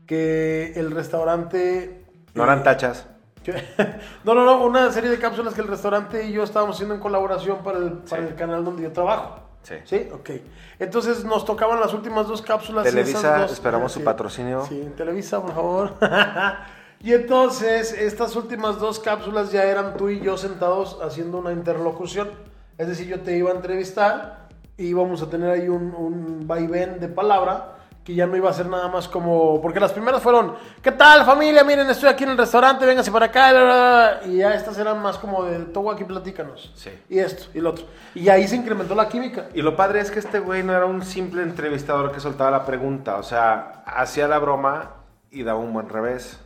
que 0.07 0.73
el 0.77 0.91
restaurante... 0.91 2.05
No 2.35 2.45
eran 2.45 2.61
eh, 2.61 2.63
tachas. 2.63 3.07
que- 3.43 3.53
no, 4.25 4.35
no, 4.35 4.45
no, 4.45 4.65
una 4.65 4.91
serie 4.93 5.11
de 5.11 5.19
cápsulas 5.19 5.55
que 5.55 5.61
el 5.61 5.69
restaurante 5.69 6.25
y 6.25 6.33
yo 6.33 6.43
estábamos 6.43 6.77
haciendo 6.77 6.95
en 6.95 7.01
colaboración 7.01 7.59
para 7.63 7.79
el, 7.79 7.93
para 7.93 8.23
Sí. 8.23 8.29
el 8.29 8.35
canal 8.35 8.65
donde 8.65 8.83
yo 8.83 8.93
trabajo. 8.93 9.41
Sí. 9.63 9.75
Sí, 9.85 10.09
ok. 10.13 10.31
Entonces 10.79 11.25
nos 11.25 11.45
tocaban 11.45 11.81
las 11.81 11.93
últimas 11.95 12.27
dos 12.27 12.41
cápsulas. 12.43 12.85
Televisa, 12.85 13.19
esas 13.19 13.41
dos- 13.43 13.53
esperamos 13.53 13.93
su 13.93 14.03
patrocinio. 14.03 14.65
Sí, 14.67 14.91
Televisa, 14.97 15.41
por 15.43 15.55
favor. 15.55 15.95
y 17.01 17.13
entonces 17.13 17.93
estas 17.93 18.35
últimas 18.37 18.79
dos 18.79 18.99
cápsulas 18.99 19.53
ya 19.53 19.65
eran 19.65 19.97
tú 19.97 20.09
y 20.09 20.21
yo 20.21 20.37
sentados 20.37 20.99
haciendo 21.03 21.39
una 21.39 21.53
interlocución. 21.53 22.31
Es 22.79 22.89
decir, 22.89 23.07
yo 23.09 23.21
te 23.21 23.37
iba 23.37 23.51
a 23.51 23.55
entrevistar 23.55 24.49
y 24.79 24.87
íbamos 24.89 25.21
a 25.23 25.29
tener 25.29 25.51
ahí 25.51 25.69
un, 25.69 25.95
un 25.95 26.47
vaivén 26.47 26.99
de 26.99 27.09
palabra 27.09 27.77
que 28.11 28.17
ya 28.17 28.27
no 28.27 28.37
iba 28.37 28.51
a 28.51 28.53
ser 28.53 28.67
nada 28.67 28.89
más 28.89 29.09
como... 29.09 29.61
Porque 29.63 29.79
las 29.79 29.93
primeras 29.93 30.21
fueron, 30.21 30.55
¿qué 30.83 30.91
tal 30.93 31.25
familia? 31.25 31.63
Miren, 31.63 31.89
estoy 31.89 32.09
aquí 32.09 32.25
en 32.25 32.31
el 32.31 32.39
restaurante, 32.39 32.85
vénganse 32.85 33.13
para 33.13 33.27
acá. 33.27 33.53
bla, 33.53 33.63
bla, 33.63 34.21
bla". 34.23 34.33
Y 34.33 34.39
ya 34.39 34.55
estas 34.55 34.77
eran 34.79 35.01
más 35.01 35.17
como 35.19 35.45
del 35.45 35.67
todo 35.73 35.91
aquí, 35.91 36.05
platícanos. 36.05 36.73
Sí. 36.75 36.91
Y 37.09 37.19
esto, 37.21 37.45
y 37.55 37.61
lo 37.61 37.71
otro. 37.71 37.85
Y 38.15 38.29
ahí 38.29 38.49
se 38.49 38.57
incrementó 38.57 38.95
la 38.95 39.09
química. 39.09 39.49
Y 39.55 39.63
lo 39.63 39.77
padre 39.77 40.01
es 40.01 40.11
que 40.11 40.19
este 40.19 40.41
güey 40.41 40.63
no 40.63 40.73
era 40.73 40.87
un 40.87 41.05
simple 41.05 41.43
entrevistador 41.43 42.11
que 42.11 42.21
soltaba 42.21 42.51
la 42.51 42.67
pregunta. 42.67 43.17
O 43.17 43.23
sea, 43.23 43.85
hacía 43.87 44.27
la 44.27 44.39
broma 44.39 44.91
y 45.31 45.45
daba 45.45 45.61
un 45.61 45.73
buen 45.73 45.89
revés. 45.89 46.41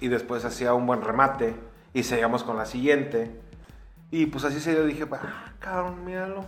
Y 0.00 0.08
después 0.08 0.44
hacía 0.44 0.74
un 0.74 0.86
buen 0.86 1.02
remate. 1.02 1.56
Y 1.92 2.04
seguíamos 2.04 2.44
con 2.44 2.56
la 2.56 2.66
siguiente. 2.66 3.40
Y 4.10 4.26
pues 4.26 4.44
así 4.44 4.60
se 4.60 4.70
dio. 4.70 4.84
Dije, 4.84 5.06
ah, 5.12 5.52
cabrón, 5.58 6.04
míralo. 6.04 6.44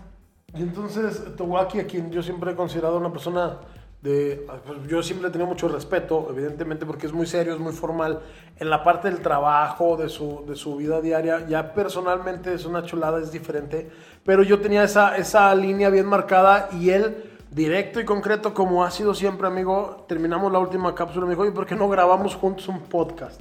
Y 0.55 0.63
entonces 0.63 1.37
Towaki, 1.37 1.81
a 1.81 1.87
quien 1.87 2.13
yo 2.13 2.23
siempre 2.23 2.53
he 2.53 2.55
considerado 2.55 2.97
una 2.97 3.11
persona 3.11 3.59
de, 4.07 4.47
pues, 4.65 4.87
yo 4.87 5.03
siempre 5.03 5.29
he 5.29 5.31
tenido 5.33 5.49
mucho 5.49 5.67
respeto, 5.69 6.29
evidentemente, 6.31 6.87
porque 6.87 7.07
es 7.07 7.13
muy 7.13 7.27
serio, 7.27 7.55
es 7.55 7.59
muy 7.59 7.73
formal, 7.73 8.21
en 8.57 8.71
la 8.71 8.85
parte 8.85 9.11
del 9.11 9.21
trabajo, 9.21 9.97
de 9.97 10.09
su, 10.09 10.45
de 10.47 10.55
su 10.55 10.77
vida 10.77 11.01
diaria, 11.01 11.47
ya 11.49 11.75
personalmente 11.75 12.55
es 12.55 12.65
una 12.65 12.85
chulada, 12.85 13.19
es 13.19 13.33
diferente, 13.33 13.91
pero 14.25 14.45
yo 14.45 14.61
tenía 14.61 14.85
esa, 14.85 15.17
esa 15.17 15.53
línea 15.55 15.91
bien 15.91 16.07
marcada 16.07 16.69
y 16.73 16.91
él, 16.91 17.33
directo 17.51 18.01
y 18.01 18.05
concreto, 18.05 18.55
como 18.55 18.85
ha 18.85 18.91
sido 18.93 19.13
siempre, 19.13 19.49
amigo, 19.49 20.05
terminamos 20.09 20.53
la 20.53 20.61
última 20.61 20.95
cápsula, 20.95 21.27
me 21.27 21.33
dijo, 21.33 21.43
oye, 21.43 21.53
¿por 21.53 21.67
qué 21.67 21.75
no 21.75 21.89
grabamos 21.89 22.37
juntos 22.37 22.69
un 22.69 22.81
podcast? 22.83 23.41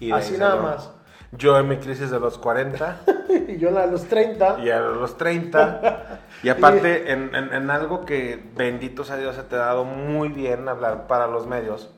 Y 0.00 0.10
Así 0.10 0.36
nada 0.36 0.56
más. 0.60 0.90
Yo 1.32 1.56
en 1.58 1.68
mi 1.68 1.76
crisis 1.76 2.10
de 2.10 2.18
los 2.18 2.38
40 2.38 3.00
y 3.48 3.56
yo 3.58 3.70
la 3.70 3.86
de 3.86 3.92
los 3.92 4.04
30. 4.06 4.58
y 4.64 4.70
a 4.70 4.80
los 4.80 5.16
30. 5.16 6.20
Y 6.42 6.48
aparte, 6.48 7.12
en, 7.12 7.34
en- 7.34 7.52
en 7.54 7.70
algo 7.70 8.04
que 8.04 8.42
bendito 8.56 9.04
sea 9.04 9.16
Dios 9.16 9.36
se 9.36 9.42
te 9.44 9.54
ha 9.56 9.60
dado 9.60 9.84
muy 9.84 10.28
bien 10.28 10.68
hablar 10.68 11.06
para 11.06 11.26
los 11.28 11.46
medios, 11.46 11.90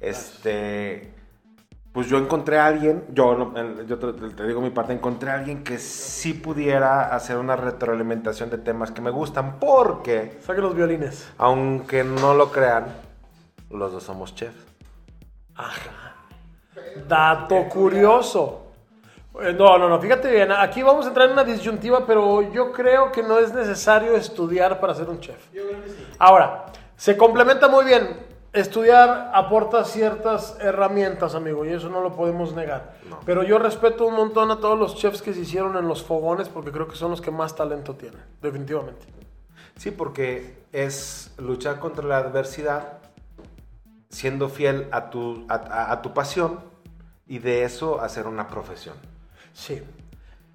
este, 0.00 1.12
pues 1.92 2.08
yo 2.08 2.16
encontré 2.16 2.58
a 2.58 2.66
alguien, 2.66 3.04
yo, 3.12 3.52
yo 3.86 3.98
te, 3.98 4.12
te 4.30 4.46
digo 4.46 4.62
mi 4.62 4.70
parte, 4.70 4.94
encontré 4.94 5.30
a 5.30 5.34
alguien 5.34 5.62
que 5.64 5.78
sí 5.78 6.32
pudiera 6.32 7.14
hacer 7.14 7.36
una 7.36 7.56
retroalimentación 7.56 8.48
de 8.48 8.56
temas 8.56 8.90
que 8.90 9.02
me 9.02 9.10
gustan, 9.10 9.58
porque, 9.60 10.38
Saque 10.40 10.62
los 10.62 10.74
violines. 10.74 11.30
aunque 11.36 12.04
no 12.04 12.32
lo 12.34 12.50
crean, 12.50 12.86
los 13.70 13.92
dos 13.92 14.02
somos 14.02 14.34
chefs. 14.34 14.56
Dato 17.06 17.68
curioso. 17.68 18.61
Eh, 19.40 19.52
No, 19.52 19.78
no, 19.78 19.88
no, 19.88 19.98
fíjate 20.00 20.30
bien, 20.30 20.52
aquí 20.52 20.82
vamos 20.82 21.06
a 21.06 21.08
entrar 21.08 21.26
en 21.26 21.32
una 21.32 21.44
disyuntiva, 21.44 22.04
pero 22.06 22.42
yo 22.52 22.72
creo 22.72 23.10
que 23.12 23.22
no 23.22 23.38
es 23.38 23.52
necesario 23.54 24.14
estudiar 24.14 24.78
para 24.80 24.94
ser 24.94 25.08
un 25.08 25.20
chef. 25.20 25.50
Yo 25.52 25.62
creo 25.68 25.82
que 25.82 25.88
sí. 25.90 26.06
Ahora, 26.18 26.66
se 26.96 27.16
complementa 27.16 27.68
muy 27.68 27.84
bien. 27.84 28.30
Estudiar 28.52 29.30
aporta 29.32 29.82
ciertas 29.82 30.58
herramientas, 30.60 31.34
amigo, 31.34 31.64
y 31.64 31.70
eso 31.70 31.88
no 31.88 32.02
lo 32.02 32.12
podemos 32.12 32.54
negar. 32.54 32.92
Pero 33.24 33.42
yo 33.42 33.58
respeto 33.58 34.04
un 34.06 34.14
montón 34.14 34.50
a 34.50 34.60
todos 34.60 34.78
los 34.78 34.94
chefs 34.96 35.22
que 35.22 35.32
se 35.32 35.40
hicieron 35.40 35.74
en 35.78 35.88
los 35.88 36.02
fogones 36.02 36.50
porque 36.50 36.70
creo 36.70 36.86
que 36.86 36.96
son 36.96 37.10
los 37.10 37.22
que 37.22 37.30
más 37.30 37.56
talento 37.56 37.94
tienen, 37.94 38.20
definitivamente. 38.42 39.06
Sí, 39.76 39.90
porque 39.90 40.64
es 40.70 41.32
luchar 41.38 41.78
contra 41.80 42.04
la 42.06 42.18
adversidad, 42.18 42.98
siendo 44.10 44.50
fiel 44.50 44.86
a 44.92 45.08
tu, 45.08 45.46
a, 45.48 45.54
a- 45.54 45.92
a 45.92 46.02
tu 46.02 46.12
pasión 46.12 46.60
y 47.26 47.38
de 47.38 47.64
eso 47.64 48.02
hacer 48.02 48.26
una 48.26 48.48
profesión. 48.48 48.96
Sí. 49.52 49.82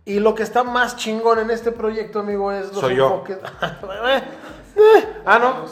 Y 0.06 0.20
lo 0.20 0.36
que 0.36 0.44
está 0.44 0.63
más 0.63 0.96
chingón 0.96 1.39
en 1.39 1.51
este 1.51 1.72
proyecto, 1.72 2.20
amigo, 2.20 2.51
es 2.51 2.72
los 2.72 2.80
Soy 2.80 2.96
yo. 2.96 3.24
Ah, 5.25 5.39
no. 5.39 5.66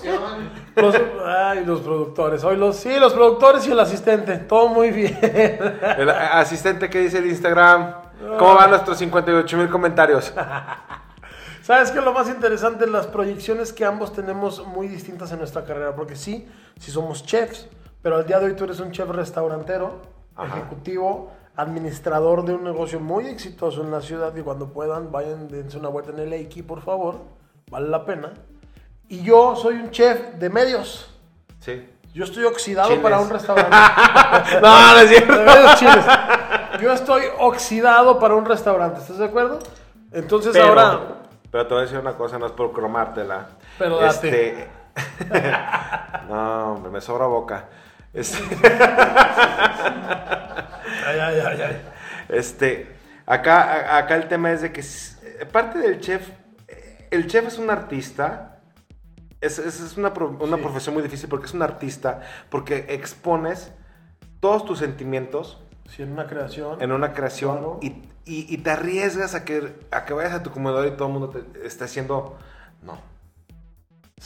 Los, 0.76 0.96
ay, 1.26 1.64
los 1.64 1.80
productores. 1.82 2.44
Hoy 2.44 2.58
los, 2.58 2.76
sí, 2.76 3.00
los 3.00 3.14
productores 3.14 3.66
y 3.68 3.72
el 3.72 3.80
asistente. 3.80 4.38
Todo 4.38 4.68
muy 4.68 4.90
bien. 4.92 5.18
El 5.98 6.10
asistente 6.10 6.90
que 6.90 7.00
dice 7.00 7.20
el 7.20 7.28
Instagram. 7.28 7.94
¿Cómo 8.38 8.56
van 8.56 8.72
nuestros 8.72 8.98
58 8.98 9.58
mil 9.58 9.70
comentarios? 9.70 10.34
¿Sabes 11.62 11.92
qué 11.92 12.02
lo 12.02 12.14
más 12.14 12.28
interesante? 12.30 12.88
Las 12.88 13.08
proyecciones 13.08 13.72
que 13.72 13.86
ambos 13.86 14.12
tenemos 14.12 14.66
muy 14.66 14.88
distintas 14.88 15.32
en 15.32 15.40
nuestra 15.40 15.64
carrera. 15.64 15.96
Porque 15.96 16.16
sí, 16.16 16.50
sí 16.80 16.92
somos 16.92 17.26
chefs. 17.26 17.68
Pero 18.02 18.18
al 18.18 18.26
día 18.26 18.40
de 18.40 18.48
hoy 18.48 18.54
tú 18.56 18.66
eres 18.66 18.80
un 18.80 18.92
chef 18.92 19.10
restaurantero, 19.10 20.02
Ajá. 20.36 20.58
ejecutivo, 20.58 21.32
administrador 21.58 22.44
de 22.46 22.54
un 22.54 22.64
negocio 22.64 23.00
muy 23.00 23.28
exitoso 23.28 23.82
en 23.82 23.92
la 23.92 24.02
ciudad. 24.02 24.36
Y 24.36 24.42
cuando 24.42 24.72
puedan, 24.72 25.12
vayan, 25.12 25.48
dense 25.48 25.78
una 25.78 25.90
vuelta 25.90 26.12
en 26.12 26.20
el 26.20 26.34
Eiki, 26.34 26.62
por 26.62 26.82
favor. 26.82 27.18
Vale 27.70 27.90
la 27.90 28.06
pena. 28.06 28.34
Y 29.08 29.22
yo 29.22 29.56
soy 29.56 29.76
un 29.76 29.92
chef 29.92 30.36
de 30.36 30.50
medios. 30.50 31.10
Sí. 31.60 31.90
Yo 32.14 32.24
estoy 32.24 32.46
oxidado 32.46 32.90
Chiles. 32.90 33.04
para 33.04 33.20
un 33.20 33.30
restaurante. 33.30 33.76
No, 34.62 34.94
no 34.94 35.00
es 35.00 35.10
cierto. 35.80 36.12
Yo 36.82 36.92
estoy 36.92 37.24
oxidado 37.40 38.20
para 38.20 38.36
un 38.36 38.46
restaurante, 38.46 39.00
¿estás 39.00 39.18
de 39.18 39.26
acuerdo? 39.26 39.60
Entonces 40.12 40.54
Pero, 40.54 40.68
ahora. 40.68 41.00
pero 41.52 41.68
te 41.68 41.74
voy 41.74 41.82
a 41.82 41.86
decir 41.86 42.00
una 42.00 42.14
cosa, 42.14 42.38
no 42.40 42.46
es 42.46 42.52
por 42.52 42.72
cromártela. 42.72 43.48
Pero 43.78 43.98
date. 43.98 44.50
Este, 44.50 44.70
no, 46.30 46.80
me 46.92 47.02
sobra 47.02 47.26
boca. 47.26 47.66
Este, 48.16 48.40
Ay, 51.08 51.20
ay, 51.20 51.40
ay, 51.46 51.62
ay. 51.62 51.82
Este, 52.30 52.88
acá, 53.26 53.98
acá 53.98 54.16
el 54.16 54.28
tema 54.28 54.52
es 54.52 54.62
de 54.62 54.72
que 54.72 54.82
eh, 54.82 55.46
parte 55.52 55.80
del 55.80 56.00
chef, 56.00 56.30
eh, 56.68 57.08
el 57.12 57.28
chef 57.28 57.48
es 57.48 57.58
un 57.58 57.70
artista, 57.70 58.60
es, 59.42 59.60
es- 59.60 59.80
es 59.82 59.98
una, 59.98 60.10
una 60.10 60.58
Sí. 60.58 60.64
profesión 60.64 60.96
muy 60.96 61.04
difícil 61.04 61.30
porque 61.30 61.46
es 61.46 61.54
un 61.54 61.62
artista, 61.62 62.22
porque 62.50 62.86
expones 62.90 63.72
todos 64.40 64.66
tus 64.66 64.80
sentimientos 64.80 65.62
Si 65.90 66.02
en 66.04 66.12
una 66.14 66.26
creación. 66.28 66.82
en 66.82 66.92
una 66.92 67.14
creación 67.14 67.58
Claro. 67.58 67.80
y, 67.82 67.88
y- 68.26 68.48
y 68.50 68.58
te 68.60 68.72
arriesgas 68.72 69.36
a 69.36 69.44
que, 69.46 69.76
a 69.92 70.06
que 70.06 70.14
vayas 70.14 70.34
a 70.34 70.42
tu 70.42 70.52
comedor 70.52 70.88
y 70.88 70.92
todo 70.92 71.08
el 71.10 71.14
mundo 71.14 71.30
te 71.30 71.68
esté 71.68 71.84
haciendo, 71.84 72.38
no, 72.82 72.98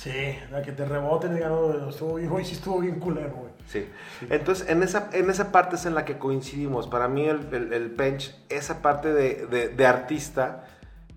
Sí, 0.02 0.40
la 0.50 0.62
que 0.62 0.72
te 0.72 0.86
reboten 0.86 1.38
"Oh, 1.44 1.90
estuvo 1.90 2.16
bien, 2.16 2.32
hoy 2.32 2.46
sí 2.46 2.54
estuvo 2.54 2.80
bien 2.80 3.02
culero, 3.02 3.34
güey. 3.36 3.52
Sí. 3.68 3.86
Entonces, 4.30 4.70
en 4.70 4.82
esa, 4.82 5.10
en 5.12 5.30
esa 5.30 5.52
parte 5.52 5.76
es 5.76 5.86
en 5.86 5.94
la 5.94 6.06
que 6.06 6.18
coincidimos. 6.18 6.88
Para 6.88 7.10
mí, 7.10 7.26
el, 7.26 7.54
el, 7.54 7.74
el 7.74 7.92
Pench, 7.92 8.34
esa 8.48 8.82
parte 8.82 9.14
de, 9.14 9.46
de- 9.48 9.68
de 9.68 9.86
artista, 9.86 10.64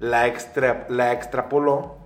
la, 0.00 0.26
extra, 0.26 0.86
la 0.88 1.12
extrapoló 1.12 1.96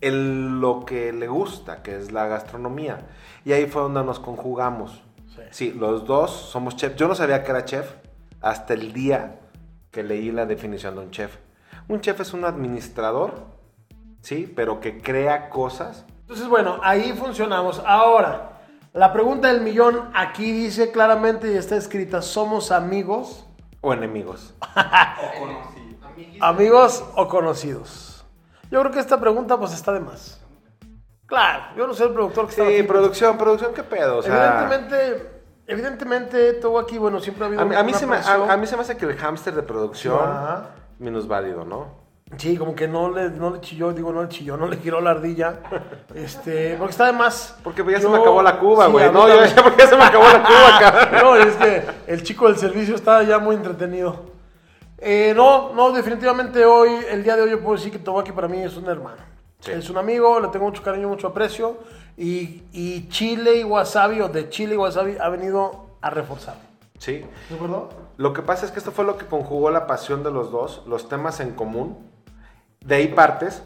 en 0.00 0.60
lo 0.60 0.84
que 0.84 1.12
le 1.12 1.26
gusta, 1.26 1.82
que 1.82 1.96
es 1.96 2.12
la 2.12 2.28
gastronomía. 2.28 2.98
Y 3.44 3.50
ahí 3.52 3.66
fue 3.66 3.82
donde 3.82 4.04
nos 4.04 4.20
conjugamos. 4.20 5.02
Sí. 5.34 5.42
Sí, 5.50 5.72
los 5.72 6.06
dos 6.06 6.30
somos 6.30 6.76
chefs. 6.76 6.94
Yo 6.94 7.08
no 7.08 7.16
sabía 7.16 7.42
que 7.42 7.50
era 7.50 7.64
chef 7.64 7.92
hasta 8.40 8.72
el 8.74 8.92
día 8.92 9.40
que 9.90 10.04
leí 10.04 10.30
la 10.30 10.46
definición 10.46 10.94
de 10.94 11.00
un 11.00 11.10
chef. 11.10 11.38
Un 11.88 12.00
chef 12.00 12.20
es 12.20 12.32
un 12.34 12.44
administrador, 12.44 13.46
sí, 14.22 14.50
pero 14.54 14.78
que 14.78 15.02
crea 15.02 15.48
cosas. 15.50 16.06
Entonces, 16.30 16.48
bueno, 16.48 16.78
ahí 16.84 17.12
funcionamos. 17.12 17.82
Ahora, 17.84 18.52
la 18.92 19.12
pregunta 19.12 19.48
del 19.48 19.62
millón 19.62 20.12
aquí 20.14 20.52
dice 20.52 20.92
claramente 20.92 21.52
y 21.52 21.56
está 21.56 21.74
escrita: 21.74 22.22
¿somos 22.22 22.70
amigos? 22.70 23.44
O 23.80 23.92
enemigos. 23.92 24.54
O. 24.60 26.44
¿Amigos 26.44 27.04
o 27.16 27.26
conocidos? 27.26 28.24
Yo 28.70 28.78
creo 28.78 28.92
que 28.92 29.00
esta 29.00 29.18
pregunta, 29.18 29.58
pues, 29.58 29.72
está 29.72 29.92
de 29.92 29.98
más. 29.98 30.40
Claro, 31.26 31.64
yo 31.76 31.88
no 31.88 31.94
soy 31.94 32.06
el 32.06 32.12
productor 32.12 32.44
que 32.44 32.50
está 32.52 32.64
Sí, 32.64 32.82
producción, 32.84 33.36
producción, 33.36 33.74
¿qué 33.74 33.82
pedo? 33.82 34.18
O 34.18 34.22
sea, 34.22 34.60
evidentemente, 34.60 35.42
evidentemente, 35.66 36.52
todo 36.54 36.78
aquí, 36.78 36.96
bueno, 36.96 37.18
siempre 37.18 37.42
ha 37.42 37.46
habido 37.48 37.62
A 37.62 37.64
mí, 37.64 37.74
a 37.74 37.82
mí 37.82 37.90
una 37.90 37.98
se 37.98 38.06
me, 38.06 38.16
a, 38.16 38.52
a 38.52 38.56
mí 38.56 38.68
se 38.68 38.76
me 38.76 38.82
hace 38.82 38.96
que 38.96 39.04
el 39.04 39.16
hámster 39.16 39.52
de 39.52 39.64
producción 39.64 40.20
menos 41.00 41.26
válido, 41.26 41.64
¿no? 41.64 41.99
Sí, 42.36 42.56
como 42.56 42.74
que 42.74 42.86
no 42.86 43.10
le, 43.10 43.28
no 43.30 43.50
le 43.50 43.60
chilló, 43.60 43.92
digo, 43.92 44.12
no 44.12 44.22
le 44.22 44.28
chilló, 44.28 44.56
no 44.56 44.66
le 44.66 44.76
giró 44.76 45.00
la 45.00 45.10
ardilla. 45.10 45.60
Este, 46.14 46.76
porque 46.78 46.92
está 46.92 47.06
de 47.06 47.12
más. 47.12 47.56
Porque 47.64 47.84
ya 47.90 47.96
se 47.98 48.04
Yo- 48.04 48.10
me 48.10 48.18
acabó 48.18 48.40
la 48.42 48.58
cuba, 48.58 48.86
güey. 48.86 49.10
no, 49.12 49.26
ya, 49.28 49.34
también. 49.34 49.56
ya 49.56 49.62
porque 49.62 49.82
ya 49.82 49.88
se 49.88 49.96
me 49.96 50.04
acabó 50.04 50.24
la 50.24 50.42
cuba, 50.42 50.78
cabrón. 50.80 51.22
No, 51.22 51.36
es 51.36 51.56
que 51.56 51.82
el 52.06 52.22
chico 52.22 52.46
del 52.46 52.56
servicio 52.56 52.94
está 52.94 53.22
ya 53.24 53.38
muy 53.38 53.56
entretenido. 53.56 54.30
Eh, 54.98 55.32
no, 55.34 55.72
no, 55.74 55.92
definitivamente 55.92 56.64
hoy, 56.64 56.90
el 57.10 57.22
día 57.24 57.34
de 57.36 57.42
hoy 57.42 57.50
yo 57.50 57.60
puedo 57.60 57.76
decir 57.76 57.90
que 57.90 57.98
Tobaki 57.98 58.32
para 58.32 58.48
mí 58.48 58.62
es 58.62 58.76
un 58.76 58.86
hermano. 58.86 59.16
Sí. 59.60 59.72
Es 59.72 59.90
un 59.90 59.98
amigo, 59.98 60.38
le 60.40 60.48
tengo 60.48 60.66
mucho 60.66 60.82
cariño, 60.82 61.08
mucho 61.08 61.26
aprecio. 61.28 61.78
Y, 62.16 62.62
y 62.72 63.08
chile 63.08 63.56
y 63.56 63.64
wasabi, 63.64 64.20
o 64.20 64.28
de 64.28 64.48
chile 64.50 64.74
y 64.74 64.78
wasabi, 64.78 65.16
ha 65.20 65.28
venido 65.30 65.86
a 66.00 66.10
reforzarme. 66.10 66.62
Sí. 66.98 67.24
¿De 67.48 67.56
acuerdo? 67.56 67.88
Lo 68.18 68.32
que 68.34 68.42
pasa 68.42 68.66
es 68.66 68.72
que 68.72 68.78
esto 68.78 68.92
fue 68.92 69.04
lo 69.04 69.16
que 69.16 69.24
conjugó 69.26 69.70
la 69.70 69.86
pasión 69.86 70.22
de 70.22 70.30
los 70.30 70.50
dos, 70.50 70.82
los 70.86 71.08
temas 71.08 71.40
en 71.40 71.52
común. 71.52 71.96
De 72.84 72.94
ahí 72.96 73.08
partes. 73.08 73.62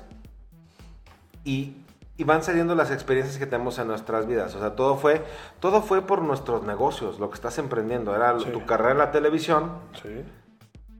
Y, 1.44 1.76
y 2.16 2.24
van 2.24 2.42
saliendo 2.42 2.74
las 2.74 2.90
experiencias 2.90 3.38
que 3.38 3.46
tenemos 3.46 3.78
en 3.78 3.88
nuestras 3.88 4.26
vidas. 4.26 4.54
O 4.54 4.60
sea, 4.60 4.74
todo 4.76 4.96
fue, 4.96 5.24
todo 5.60 5.82
fue 5.82 6.02
por 6.02 6.22
nuestros 6.22 6.64
negocios, 6.64 7.18
lo 7.18 7.28
que 7.28 7.34
estás 7.34 7.58
emprendiendo. 7.58 8.14
Era 8.14 8.38
Sí. 8.40 8.50
tu 8.50 8.64
carrera 8.66 8.92
en 8.92 8.98
la 8.98 9.10
televisión 9.10 9.72
Sí. 10.02 10.24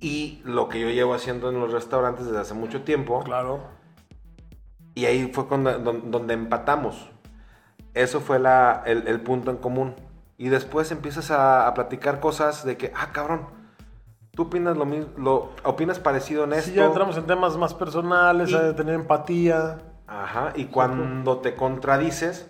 y 0.00 0.42
lo 0.44 0.68
que 0.68 0.80
yo 0.80 0.90
llevo 0.90 1.14
haciendo 1.14 1.48
en 1.50 1.60
los 1.60 1.72
restaurantes 1.72 2.26
desde 2.26 2.40
hace 2.40 2.54
mucho 2.54 2.82
tiempo. 2.82 3.22
Claro. 3.24 3.60
Y 4.94 5.06
ahí 5.06 5.30
fue 5.32 5.46
cuando, 5.48 5.76
don- 5.78 6.10
donde 6.10 6.34
empatamos. 6.34 7.10
Eso 7.94 8.20
fue 8.20 8.38
la- 8.38 8.82
el, 8.86 9.08
el 9.08 9.20
punto 9.20 9.50
en 9.50 9.56
común. 9.56 9.94
Y 10.36 10.48
después 10.48 10.90
empiezas 10.90 11.30
a, 11.30 11.66
a 11.66 11.74
platicar 11.74 12.20
cosas 12.20 12.64
de 12.64 12.76
que, 12.76 12.92
ah, 12.94 13.10
cabrón, 13.12 13.46
tú 14.34 14.42
opinas 14.42 14.76
lo 14.76 14.84
mismo, 14.84 15.08
lo, 15.16 15.50
opinas 15.64 15.98
parecido 15.98 16.44
en 16.44 16.52
esto. 16.54 16.70
Sí, 16.70 16.76
ya 16.76 16.86
entramos 16.86 17.16
en 17.16 17.24
temas 17.26 17.56
más 17.56 17.74
personales, 17.74 18.50
Y- 18.50 18.54
a 18.54 18.74
tener 18.74 18.94
empatía. 18.94 19.78
Ajá, 20.06 20.52
y 20.54 20.66
cuando 20.66 21.38
te 21.38 21.54
contradices, 21.54 22.46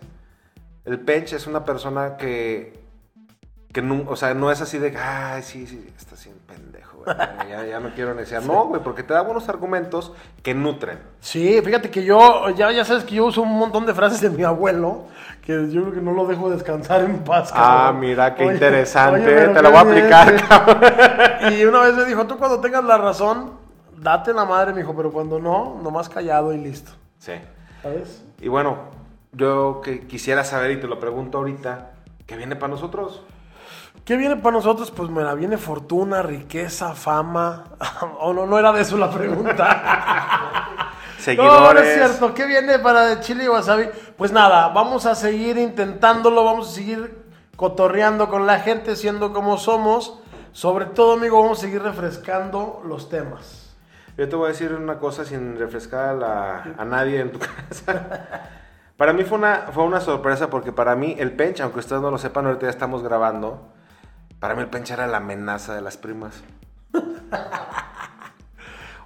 el 0.84 0.98
Pench 1.00 1.32
es 1.34 1.46
una 1.46 1.64
persona 1.64 2.16
que 2.16 2.83
que 3.74 3.82
no, 3.82 4.04
o 4.08 4.14
sea, 4.14 4.34
no 4.34 4.52
es 4.52 4.60
así 4.60 4.78
de, 4.78 4.96
ay, 4.96 5.42
sí, 5.42 5.66
sí, 5.66 5.92
está 5.98 6.14
así 6.14 6.28
un 6.28 6.38
pendejo, 6.46 6.98
güey. 6.98 7.16
Ya, 7.50 7.66
ya 7.66 7.80
no 7.80 7.92
quiero 7.92 8.14
decir, 8.14 8.40
no, 8.42 8.66
güey, 8.66 8.80
porque 8.80 9.02
te 9.02 9.12
da 9.12 9.22
buenos 9.22 9.48
argumentos 9.48 10.12
que 10.44 10.54
nutren. 10.54 11.00
Sí, 11.20 11.60
fíjate 11.60 11.90
que 11.90 12.04
yo, 12.04 12.50
ya, 12.50 12.70
ya 12.70 12.84
sabes 12.84 13.02
que 13.02 13.16
yo 13.16 13.26
uso 13.26 13.42
un 13.42 13.58
montón 13.58 13.84
de 13.84 13.92
frases 13.92 14.20
de 14.20 14.30
mi 14.30 14.44
abuelo, 14.44 15.06
que 15.42 15.68
yo 15.70 15.82
creo 15.82 15.94
que 15.94 16.00
no 16.00 16.12
lo 16.12 16.24
dejo 16.26 16.50
descansar 16.50 17.00
en 17.02 17.24
paz. 17.24 17.50
Ah, 17.52 17.86
cabrón. 17.86 18.00
mira, 18.00 18.34
qué 18.36 18.44
Oye, 18.44 18.54
interesante, 18.54 19.26
oye, 19.26 19.48
te 19.48 19.62
lo 19.62 19.70
voy 19.70 19.78
a 19.78 19.80
aplicar, 19.80 20.38
sí. 20.38 20.46
cabrón. 20.48 20.92
Y 21.58 21.64
una 21.64 21.80
vez 21.80 21.96
me 21.96 22.04
dijo, 22.04 22.26
tú 22.28 22.38
cuando 22.38 22.60
tengas 22.60 22.84
la 22.84 22.96
razón, 22.96 23.54
date 23.98 24.32
la 24.32 24.44
madre, 24.44 24.72
me 24.72 24.82
dijo, 24.82 24.94
pero 24.94 25.10
cuando 25.10 25.40
no, 25.40 25.80
nomás 25.82 26.08
callado 26.08 26.52
y 26.52 26.58
listo. 26.58 26.92
Sí. 27.18 27.32
¿Sabes? 27.82 28.24
Y 28.40 28.46
bueno, 28.46 28.78
yo 29.32 29.80
que 29.82 30.06
quisiera 30.06 30.44
saber 30.44 30.70
y 30.70 30.80
te 30.80 30.86
lo 30.86 31.00
pregunto 31.00 31.38
ahorita, 31.38 31.90
¿qué 32.24 32.36
viene 32.36 32.54
para 32.54 32.70
nosotros? 32.70 33.24
¿Qué 34.04 34.16
viene 34.16 34.36
para 34.36 34.56
nosotros? 34.56 34.90
Pues 34.90 35.08
mira, 35.08 35.32
viene 35.34 35.56
fortuna, 35.56 36.20
riqueza, 36.22 36.94
fama. 36.94 37.64
o 38.20 38.32
no, 38.34 38.44
no 38.46 38.58
era 38.58 38.72
de 38.72 38.82
eso 38.82 38.98
la 38.98 39.10
pregunta. 39.10 40.68
Seguidores. 41.18 41.60
No, 41.60 41.72
no 41.74 41.80
es 41.80 41.94
cierto. 41.94 42.34
¿Qué 42.34 42.44
viene 42.44 42.78
para 42.78 43.06
de 43.06 43.20
Chile 43.20 43.44
y 43.44 43.48
Wasabi? 43.48 43.88
Pues 44.18 44.30
nada, 44.30 44.68
vamos 44.68 45.06
a 45.06 45.14
seguir 45.14 45.56
intentándolo, 45.56 46.44
vamos 46.44 46.68
a 46.70 46.72
seguir 46.74 47.24
cotorreando 47.56 48.28
con 48.28 48.46
la 48.46 48.60
gente, 48.60 48.94
siendo 48.94 49.32
como 49.32 49.56
somos. 49.56 50.18
Sobre 50.52 50.84
todo, 50.84 51.14
amigo, 51.14 51.40
vamos 51.40 51.58
a 51.58 51.60
seguir 51.62 51.82
refrescando 51.82 52.82
los 52.86 53.08
temas. 53.08 53.74
Yo 54.18 54.28
te 54.28 54.36
voy 54.36 54.46
a 54.46 54.48
decir 54.48 54.72
una 54.74 54.98
cosa 54.98 55.24
sin 55.24 55.58
refrescar 55.58 56.10
a, 56.10 56.14
la- 56.14 56.74
a 56.76 56.84
nadie 56.84 57.20
en 57.20 57.32
tu 57.32 57.38
casa. 57.68 58.28
Para 58.98 59.12
mí 59.14 59.24
fue 59.24 59.38
una, 59.38 59.68
fue 59.72 59.82
una 59.82 60.00
sorpresa 60.00 60.50
porque 60.50 60.72
para 60.72 60.94
mí 60.94 61.16
el 61.18 61.32
Pench, 61.32 61.60
aunque 61.62 61.80
ustedes 61.80 62.02
no 62.02 62.10
lo 62.10 62.18
sepan, 62.18 62.46
ahorita 62.46 62.66
ya 62.66 62.70
estamos 62.70 63.02
grabando. 63.02 63.72
Para 64.44 64.56
mí 64.56 64.60
el 64.60 64.68
Pench 64.68 64.90
era 64.90 65.06
la 65.06 65.16
amenaza 65.16 65.74
de 65.74 65.80
las 65.80 65.96
primas. 65.96 66.42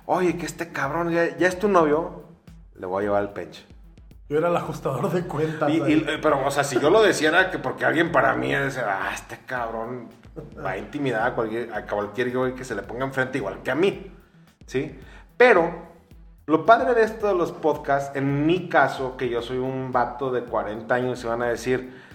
Oye, 0.07 0.37
que 0.37 0.45
este 0.45 0.73
cabrón 0.73 1.13
ya, 1.13 1.37
ya 1.37 1.47
es 1.47 1.61
tu 1.61 1.69
novio, 1.69 2.25
le 2.75 2.87
voy 2.87 3.03
a 3.03 3.07
llevar 3.07 3.23
al 3.23 3.33
Pench. 3.33 3.65
Yo 4.29 4.39
era 4.39 4.49
el 4.49 4.57
ajustador 4.57 5.13
de 5.13 5.23
cuentas. 5.29 5.71
Y- 5.71 6.05
pero, 6.21 6.45
o 6.45 6.51
sea, 6.51 6.65
si 6.65 6.81
yo 6.81 6.91
lo 6.91 7.01
decía 7.01 7.29
era 7.29 7.53
que 7.53 7.61
porque 7.61 7.85
alguien 7.85 8.11
para 8.11 8.35
mí 8.35 8.53
es, 8.53 8.79
ah, 8.79 9.11
este 9.15 9.39
cabrón 9.47 10.09
va 10.59 10.71
a 10.71 10.77
intimidar 10.77 11.31
a 11.31 11.35
cualquier, 11.37 11.73
a 11.73 11.87
cualquier 11.87 12.37
güey 12.37 12.57
que 12.57 12.65
se 12.65 12.75
le 12.75 12.83
ponga 12.83 13.05
enfrente 13.05 13.39
igual 13.39 13.63
que 13.63 13.71
a 13.71 13.77
mí, 13.77 14.13
¿sí? 14.67 14.99
Pero, 15.37 15.71
lo 16.47 16.67
padre 16.67 16.95
de 16.95 17.05
esto 17.05 17.29
de 17.29 17.35
los 17.35 17.53
podcasts, 17.53 18.17
en 18.17 18.45
mi 18.45 18.69
caso, 18.69 19.17
que 19.17 19.29
yo 19.29 19.41
soy 19.41 19.59
un 19.59 19.93
vato 19.93 20.33
de 20.33 20.43
40 20.43 20.93
años, 20.93 21.21
se 21.21 21.29
van 21.29 21.43
a 21.43 21.47
decir, 21.47 22.08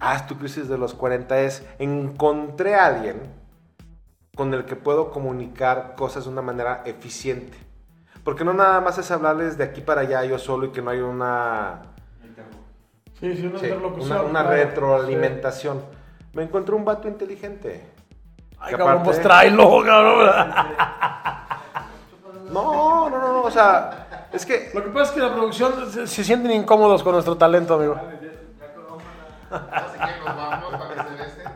ah, 0.00 0.26
tu 0.26 0.36
crisis 0.38 0.68
de 0.68 0.78
los 0.78 0.94
40 0.94 1.40
es, 1.40 1.64
encontré 1.78 2.74
a 2.74 2.86
alguien 2.86 3.20
con 4.36 4.52
el 4.54 4.64
que 4.64 4.76
puedo 4.76 5.10
comunicar 5.10 5.94
cosas 5.96 6.24
de 6.24 6.30
una 6.30 6.42
manera 6.42 6.82
eficiente. 6.86 7.56
Porque 8.24 8.44
no 8.44 8.52
nada 8.52 8.80
más 8.80 8.98
es 8.98 9.10
hablarles 9.10 9.56
de 9.58 9.64
aquí 9.64 9.80
para 9.80 10.02
allá 10.02 10.24
yo 10.24 10.38
solo 10.38 10.66
y 10.66 10.70
que 10.70 10.82
no 10.82 10.90
hay 10.90 11.00
una... 11.00 11.82
Sí, 13.18 13.36
sí, 13.36 13.46
una 13.46 13.58
Sí, 13.58 13.70
una, 13.70 14.22
una 14.22 14.40
claro. 14.42 14.50
retroalimentación. 14.50 15.82
Me 16.32 16.42
encontré 16.44 16.74
un 16.74 16.84
vato 16.86 17.06
inteligente. 17.08 17.84
Ay, 18.58 18.70
Que 18.72 18.78
cabrón, 18.78 18.88
aparte- 19.00 19.04
pues 19.04 19.22
tráelo, 19.22 19.82
cabrón. 19.84 20.30
No, 22.52 23.08
no, 23.10 23.18
no, 23.18 23.32
no, 23.32 23.42
o 23.42 23.50
sea, 23.50 24.26
es 24.32 24.44
que 24.46 24.70
Lo 24.74 24.82
que 24.82 24.90
pasa 24.90 25.04
es 25.04 25.10
que 25.12 25.20
la 25.20 25.32
producción 25.32 25.72
se, 25.90 26.06
se 26.06 26.24
sienten 26.24 26.50
incómodos 26.52 27.02
con 27.02 27.12
nuestro 27.12 27.36
talento, 27.36 27.74
amigo. 27.74 27.96
Así 29.50 29.98
que 29.98 30.18
nos 30.24 30.36
vamos 30.36 30.70
para 30.72 30.94
que 30.94 31.02
se 31.02 31.22
besen. 31.24 31.52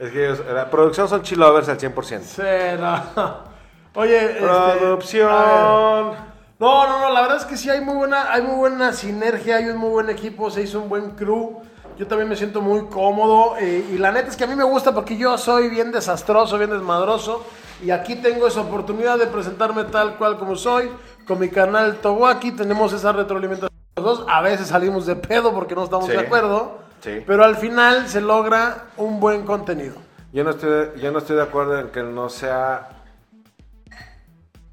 es 0.00 0.10
que 0.12 0.24
ellos- 0.26 0.42
la 0.52 0.70
producción 0.70 1.08
son 1.08 1.22
chilovers 1.22 1.68
al 1.68 1.78
100%. 1.78 2.24
Sí, 2.24 2.42
no. 2.80 3.48
Oye, 3.94 4.24
este, 4.32 4.40
Producción. 4.40 5.28
ver. 5.28 6.18
No, 6.60 6.86
no, 6.88 6.98
no, 7.00 7.10
la 7.10 7.20
verdad 7.22 7.36
es 7.38 7.44
que 7.44 7.56
sí 7.56 7.70
hay 7.70 7.80
muy 7.80 7.94
buena, 7.94 8.32
hay 8.32 8.42
muy 8.42 8.56
buena 8.56 8.92
sinergia, 8.92 9.56
hay 9.56 9.66
un 9.66 9.76
muy 9.78 9.90
buen 9.90 10.10
equipo, 10.10 10.50
se 10.50 10.62
hizo 10.62 10.80
un 10.80 10.88
buen 10.88 11.10
crew. 11.12 11.60
Yo 11.96 12.06
también 12.06 12.28
me 12.28 12.36
siento 12.36 12.60
muy 12.60 12.86
cómodo 12.86 13.56
eh, 13.58 13.84
y 13.92 13.98
la 13.98 14.12
neta 14.12 14.28
es 14.28 14.36
que 14.36 14.44
a 14.44 14.46
mí 14.46 14.54
me 14.54 14.62
gusta 14.64 14.92
porque 14.92 15.16
yo 15.16 15.36
soy 15.38 15.68
bien 15.68 15.90
desastroso, 15.90 16.56
bien 16.58 16.70
desmadroso 16.70 17.44
y 17.82 17.90
aquí 17.90 18.14
tengo 18.16 18.46
esa 18.46 18.60
oportunidad 18.60 19.18
de 19.18 19.26
presentarme 19.26 19.82
tal 19.84 20.16
cual 20.16 20.36
como 20.38 20.54
soy 20.54 20.90
con 21.26 21.40
mi 21.40 21.48
canal 21.48 21.96
Towaki, 21.96 22.52
tenemos 22.52 22.92
esa 22.92 23.10
retroalimentación 23.12 23.70
los 23.96 24.04
dos, 24.04 24.26
a 24.28 24.40
veces 24.42 24.68
salimos 24.68 25.06
de 25.06 25.16
pedo 25.16 25.52
porque 25.52 25.74
no 25.74 25.82
estamos 25.82 26.06
Sí. 26.06 26.12
de 26.12 26.20
acuerdo, 26.20 26.78
Sí. 27.00 27.22
pero 27.26 27.44
al 27.44 27.56
final 27.56 28.08
se 28.08 28.20
logra 28.20 28.86
un 28.96 29.20
buen 29.20 29.44
contenido. 29.44 29.96
Yo 30.32 30.44
no 30.44 30.50
estoy, 30.50 31.00
yo 31.00 31.10
no 31.12 31.18
estoy 31.18 31.36
de 31.36 31.42
acuerdo 31.42 31.78
en 31.78 31.88
que 31.88 32.02
no 32.02 32.28
sea 32.28 32.88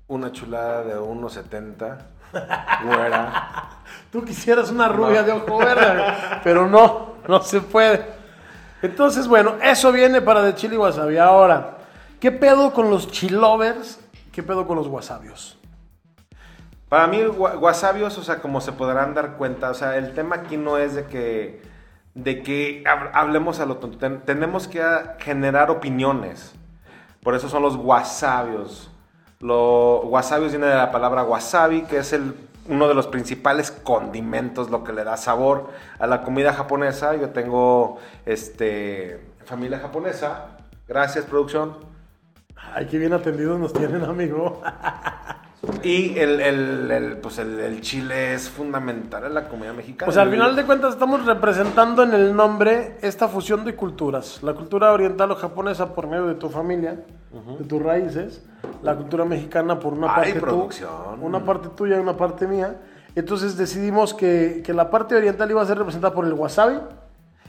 una 0.07 0.31
chulada 0.31 0.83
de 0.83 0.95
1.70, 0.97 1.97
güera. 2.85 3.69
Tú 4.11 4.23
quisieras 4.23 4.69
una 4.71 4.87
rubia 4.87 5.23
de 5.23 5.31
ojo 5.31 5.57
verde, 5.57 6.03
pero 6.43 6.67
no, 6.67 7.15
no 7.27 7.41
se 7.41 7.61
puede. 7.61 8.05
Entonces, 8.81 9.27
bueno, 9.27 9.55
eso 9.63 9.91
viene 9.91 10.21
para 10.21 10.41
de 10.41 10.53
chile 10.55 10.75
y 10.75 10.77
wasabi. 10.77 11.17
Ahora, 11.17 11.77
¿qué 12.19 12.31
pedo 12.31 12.71
con 12.73 12.89
los 12.89 13.09
chilovers? 13.09 13.99
¿Qué 14.31 14.43
pedo 14.43 14.67
con 14.67 14.75
los 14.75 14.87
wasabios? 14.87 15.57
Para 16.89 17.07
mí, 17.07 17.25
wasabios, 17.25 18.17
o 18.17 18.23
sea, 18.23 18.41
como 18.41 18.61
se 18.61 18.71
podrán 18.71 19.13
dar 19.13 19.37
cuenta, 19.37 19.71
o 19.71 19.73
sea, 19.73 19.97
el 19.97 20.13
tema 20.13 20.35
aquí 20.35 20.55
no 20.55 20.77
es 20.77 20.93
de 20.93 21.05
que, 21.05 21.61
de 22.15 22.41
que 22.41 22.83
hab- 22.85 23.11
hablemos 23.13 23.59
a 23.59 23.65
lo 23.65 23.77
tonto. 23.77 23.97
Ten- 23.99 24.21
tenemos 24.21 24.67
que 24.67 24.81
generar 25.19 25.69
opiniones. 25.69 26.53
Por 27.21 27.35
eso 27.35 27.47
son 27.49 27.61
los 27.61 27.75
wasabios. 27.75 28.89
Lo, 29.39 29.99
wasabios 30.01 30.51
viene 30.51 30.65
de 30.67 30.75
la 30.75 30.91
palabra 30.91 31.23
wasabi, 31.23 31.83
que 31.83 31.97
es 31.97 32.13
el, 32.13 32.33
uno 32.67 32.87
de 32.87 32.93
los 32.95 33.07
principales 33.07 33.69
condimentos, 33.71 34.69
lo 34.71 34.83
que 34.83 34.93
le 34.93 35.03
da 35.03 35.17
sabor 35.17 35.69
a 35.99 36.07
la 36.07 36.21
comida 36.23 36.53
japonesa. 36.53 37.15
Yo 37.15 37.29
tengo 37.29 37.99
este, 38.25 39.19
familia 39.45 39.79
japonesa. 39.79 40.57
Gracias, 40.87 41.25
producción. 41.25 41.77
Ay, 42.73 42.87
qué 42.87 42.97
bien 42.97 43.13
atendidos 43.13 43.59
nos 43.59 43.73
tienen, 43.73 44.03
amigo. 44.03 44.61
Y 45.83 46.17
el, 46.17 46.39
el- 46.41 46.91
el, 46.91 47.17
pues 47.17 47.37
el, 47.39 47.59
el 47.59 47.81
chile 47.81 48.33
es 48.33 48.49
fundamental 48.49 49.25
en 49.25 49.33
la 49.33 49.47
comida 49.47 49.73
mexicana. 49.73 50.09
O 50.09 50.13
sea, 50.13 50.23
al 50.23 50.29
final 50.31 50.55
de 50.55 50.63
cuentas 50.65 50.93
estamos 50.93 51.25
representando 51.25 52.03
en 52.03 52.13
el 52.13 52.35
nombre 52.35 52.97
esta 53.01 53.27
fusión 53.27 53.65
de 53.65 53.75
culturas. 53.75 54.41
La 54.43 54.53
cultura 54.53 54.91
oriental 54.91 55.31
o 55.31 55.35
japonesa 55.35 55.93
por 55.93 56.07
medio 56.07 56.27
de 56.27 56.35
tu 56.35 56.49
familia, 56.49 57.03
de 57.59 57.65
tus 57.65 57.81
raíces. 57.81 58.43
La 58.81 58.95
cultura 58.95 59.25
mexicana 59.25 59.79
por 59.79 59.93
una 59.93 60.07
Ay, 60.15 60.33
parte 60.33 60.39
producción. 60.39 60.89
tú, 61.19 61.25
una 61.25 61.43
parte 61.43 61.69
tuya 61.75 61.97
y 61.97 61.99
una 61.99 62.17
parte 62.17 62.47
mía. 62.47 62.75
Entonces 63.15 63.55
decidimos 63.57 64.13
que, 64.13 64.61
que 64.65 64.73
la 64.73 64.89
parte 64.89 65.15
oriental 65.15 65.49
iba 65.49 65.61
a 65.61 65.65
ser 65.65 65.77
representada 65.77 66.13
por 66.13 66.25
el 66.25 66.33
wasabi. 66.33 66.77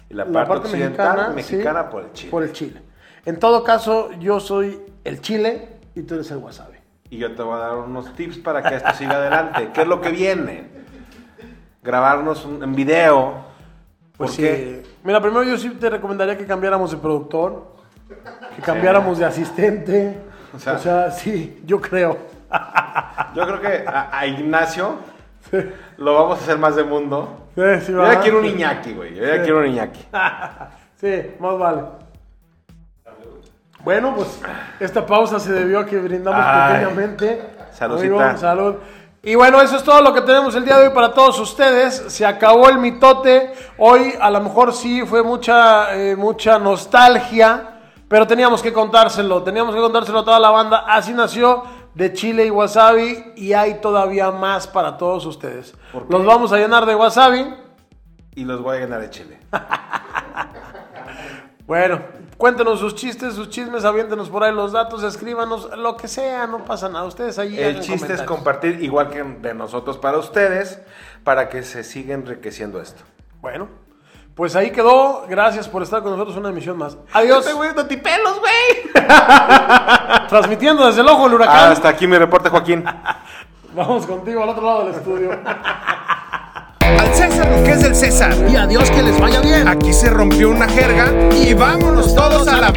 Y 0.09 0.15
la 0.15 0.25
parte, 0.27 0.69
occidental, 0.69 1.35
mexicana, 1.35 1.83
sí, 1.85 1.91
por 1.91 2.03
el 2.05 2.13
chile. 2.13 2.31
Por 2.31 2.43
el 2.45 2.53
chile. 2.53 2.83
En 3.25 3.39
todo 3.41 3.65
caso, 3.65 4.11
yo 4.21 4.39
soy 4.39 4.79
el 5.03 5.21
chile 5.21 5.69
y 5.97 6.03
tú 6.03 6.15
eres 6.15 6.31
el 6.31 6.37
wasabi. 6.39 6.76
Y 7.11 7.19
yo 7.19 7.35
te 7.35 7.43
voy 7.43 7.55
a 7.55 7.59
dar 7.59 7.77
unos 7.77 8.13
tips 8.15 8.39
para 8.39 8.63
que 8.63 8.75
esto 8.77 8.93
siga 8.95 9.13
adelante. 9.13 9.71
¿Qué 9.73 9.83
es 9.83 9.87
lo 9.89 10.01
que 10.01 10.11
viene? 10.11 10.69
Grabarnos 11.83 12.45
un, 12.45 12.63
en 12.63 12.75
video. 12.75 13.35
Pues 14.17 14.33
sí. 14.33 14.83
Mira, 15.05 15.21
primero 15.21 15.45
yo 15.45 15.57
sí 15.57 15.71
te 15.71 15.89
recomendaría 15.89 16.37
que 16.37 16.47
cambiáramos 16.47 16.91
de 16.91 16.97
productor, 16.97 17.75
que 18.57 18.63
cambiáramos 18.63 19.19
de 19.19 19.25
asistente. 19.25 20.19
O 20.53 20.57
O 20.57 20.61
sea- 20.61 20.79
sea, 20.79 21.11
sí, 21.11 21.63
yo 21.65 21.81
creo. 21.81 22.17
yo 23.35 23.47
creo 23.47 23.61
que 23.61 23.85
a, 23.87 24.19
a 24.19 24.27
Ignacio 24.27 24.97
lo 25.99 26.15
vamos 26.15 26.39
a 26.41 26.43
hacer 26.43 26.59
más 26.59 26.75
de 26.77 26.83
mundo. 26.85 27.43
Sí, 27.55 27.93
Yo 27.93 28.05
ya 28.05 28.21
quiero 28.21 28.41
un 28.41 28.47
Iñaki, 28.47 28.93
güey. 28.95 29.15
Yo 29.15 29.25
ya 29.25 29.43
quiero 29.43 29.61
un 29.61 29.67
Iñaki. 29.69 30.01
Sí, 30.99 31.35
más 31.41 31.59
vale. 31.59 31.83
Bueno, 33.85 34.15
pues 34.15 34.41
esta 34.81 35.07
pausa 35.07 35.39
se 35.39 35.53
debió 35.53 35.81
a 35.81 35.87
que 35.87 35.99
brindamos 35.99 36.43
Ay. 36.45 36.73
pequeñamente. 36.73 37.51
Saludcita. 37.73 38.15
Amigo, 38.15 38.39
salud. 38.39 38.75
Y 39.23 39.35
bueno, 39.35 39.61
eso 39.61 39.77
es 39.77 39.83
todo 39.83 40.01
lo 40.03 40.15
que 40.15 40.21
tenemos 40.21 40.55
el 40.55 40.65
día 40.65 40.79
de 40.79 40.89
hoy 40.89 40.95
para 40.95 41.13
todos 41.13 41.39
ustedes. 41.41 42.05
Se 42.09 42.25
acabó 42.25 42.69
el 42.69 42.79
mitote. 42.79 43.53
Hoy 43.79 44.15
a 44.21 44.31
lo 44.31 44.41
mejor 44.41 44.73
sí 44.73 45.03
fue 45.05 45.23
mucha, 45.23 45.95
eh, 45.97 46.15
mucha 46.15 46.59
nostalgia, 46.59 47.81
pero 48.09 48.27
teníamos 48.27 48.63
que 48.63 48.73
contárselo. 48.73 49.43
Teníamos 49.43 49.75
que 49.75 49.81
contárselo 49.81 50.21
a 50.21 50.25
toda 50.25 50.39
la 50.39 50.51
banda. 50.51 50.85
Así 50.87 51.13
nació 51.13 51.65
de 51.95 52.13
chile 52.13 52.47
y 52.47 52.51
wasabi 52.51 53.33
y 53.37 53.53
hay 53.53 53.81
todavía 53.81 54.31
más 54.31 54.69
para 54.69 54.97
todos 54.97 55.27
ustedes. 55.27 55.75
Los 56.09 56.25
vamos 56.25 56.53
a 56.53 56.59
llenar 56.59 56.87
de 56.87 56.95
wasabi. 56.95 57.53
Y 58.37 58.45
los 58.45 58.63
voy 58.63 58.77
a 58.77 58.81
llenar 58.81 59.01
de 59.01 59.11
chile. 59.11 59.41
Bueno, 61.67 61.99
cuéntenos 62.47 62.79
sus 62.79 62.95
chistes, 62.95 63.35
sus 63.35 63.51
chismes, 63.51 63.85
aviéntenos 63.85 64.29
por 64.29 64.45
ahí 64.45 64.55
los 64.55 64.71
datos, 64.71 65.03
escríbanos, 65.03 65.69
lo 65.77 65.97
que 65.97 66.07
sea, 66.07 66.47
no 66.47 66.65
pasa 66.65 66.89
nada. 66.89 67.05
Ustedes 67.05 67.41
ahí 67.41 67.59
El 67.59 67.81
chiste 67.81 68.13
es 68.15 68.23
compartir, 68.23 68.81
igual 68.85 69.11
que 69.11 69.21
de 69.25 69.53
nosotros 69.53 69.99
para 69.99 70.17
ustedes, 70.19 70.81
para 71.25 71.49
que 71.49 71.65
se 71.65 71.83
siga 71.83 72.15
enriqueciendo 72.15 72.81
esto. 72.81 73.03
Bueno, 73.41 73.69
Pues 74.37 74.55
ahí 74.55 74.71
quedó. 74.71 75.27
Gracias 75.29 75.67
por 75.69 75.83
estar 75.83 76.05
con 76.05 76.13
nosotros 76.13 76.37
una 76.37 76.51
emisión 76.51 76.79
más. 76.79 76.97
Adiós. 77.13 77.41
Este 77.41 77.53
güey, 77.53 77.75
no 77.75 77.85
te 77.85 77.99
pelos, 77.99 78.39
güey. 78.39 78.93
Transmitiendo 80.29 80.87
desde 80.87 81.01
el 81.01 81.09
ojo 81.09 81.27
Ah, 81.27 81.35
huracán. 81.35 81.73
hasta 81.73 81.89
aquí 81.89 82.07
mi 82.07 82.17
reporte, 82.17 82.49
Joaquín. 82.49 82.85
Vamos 83.75 84.07
contigo 84.07 84.41
al 84.45 84.51
otro 84.51 84.65
lado 84.65 84.85
del 84.85 84.95
estudio. 84.95 85.31
Al 86.99 87.15
César 87.15 87.51
lo 87.51 87.63
que 87.63 87.73
es 87.73 87.83
del 87.83 87.95
César. 87.95 88.35
Y 88.49 88.57
adiós, 88.57 88.91
que 88.91 89.03
les 89.03 89.19
vaya 89.19 89.41
bien. 89.41 89.69
Aquí 89.69 89.93
se 89.93 90.11
rompió 90.11 90.51
una 90.51 90.69
jerga 90.69 91.13
y 91.33 91.55
vámonos 91.55 92.15
todos 92.15 92.47
a 92.49 92.61
la... 92.61 92.73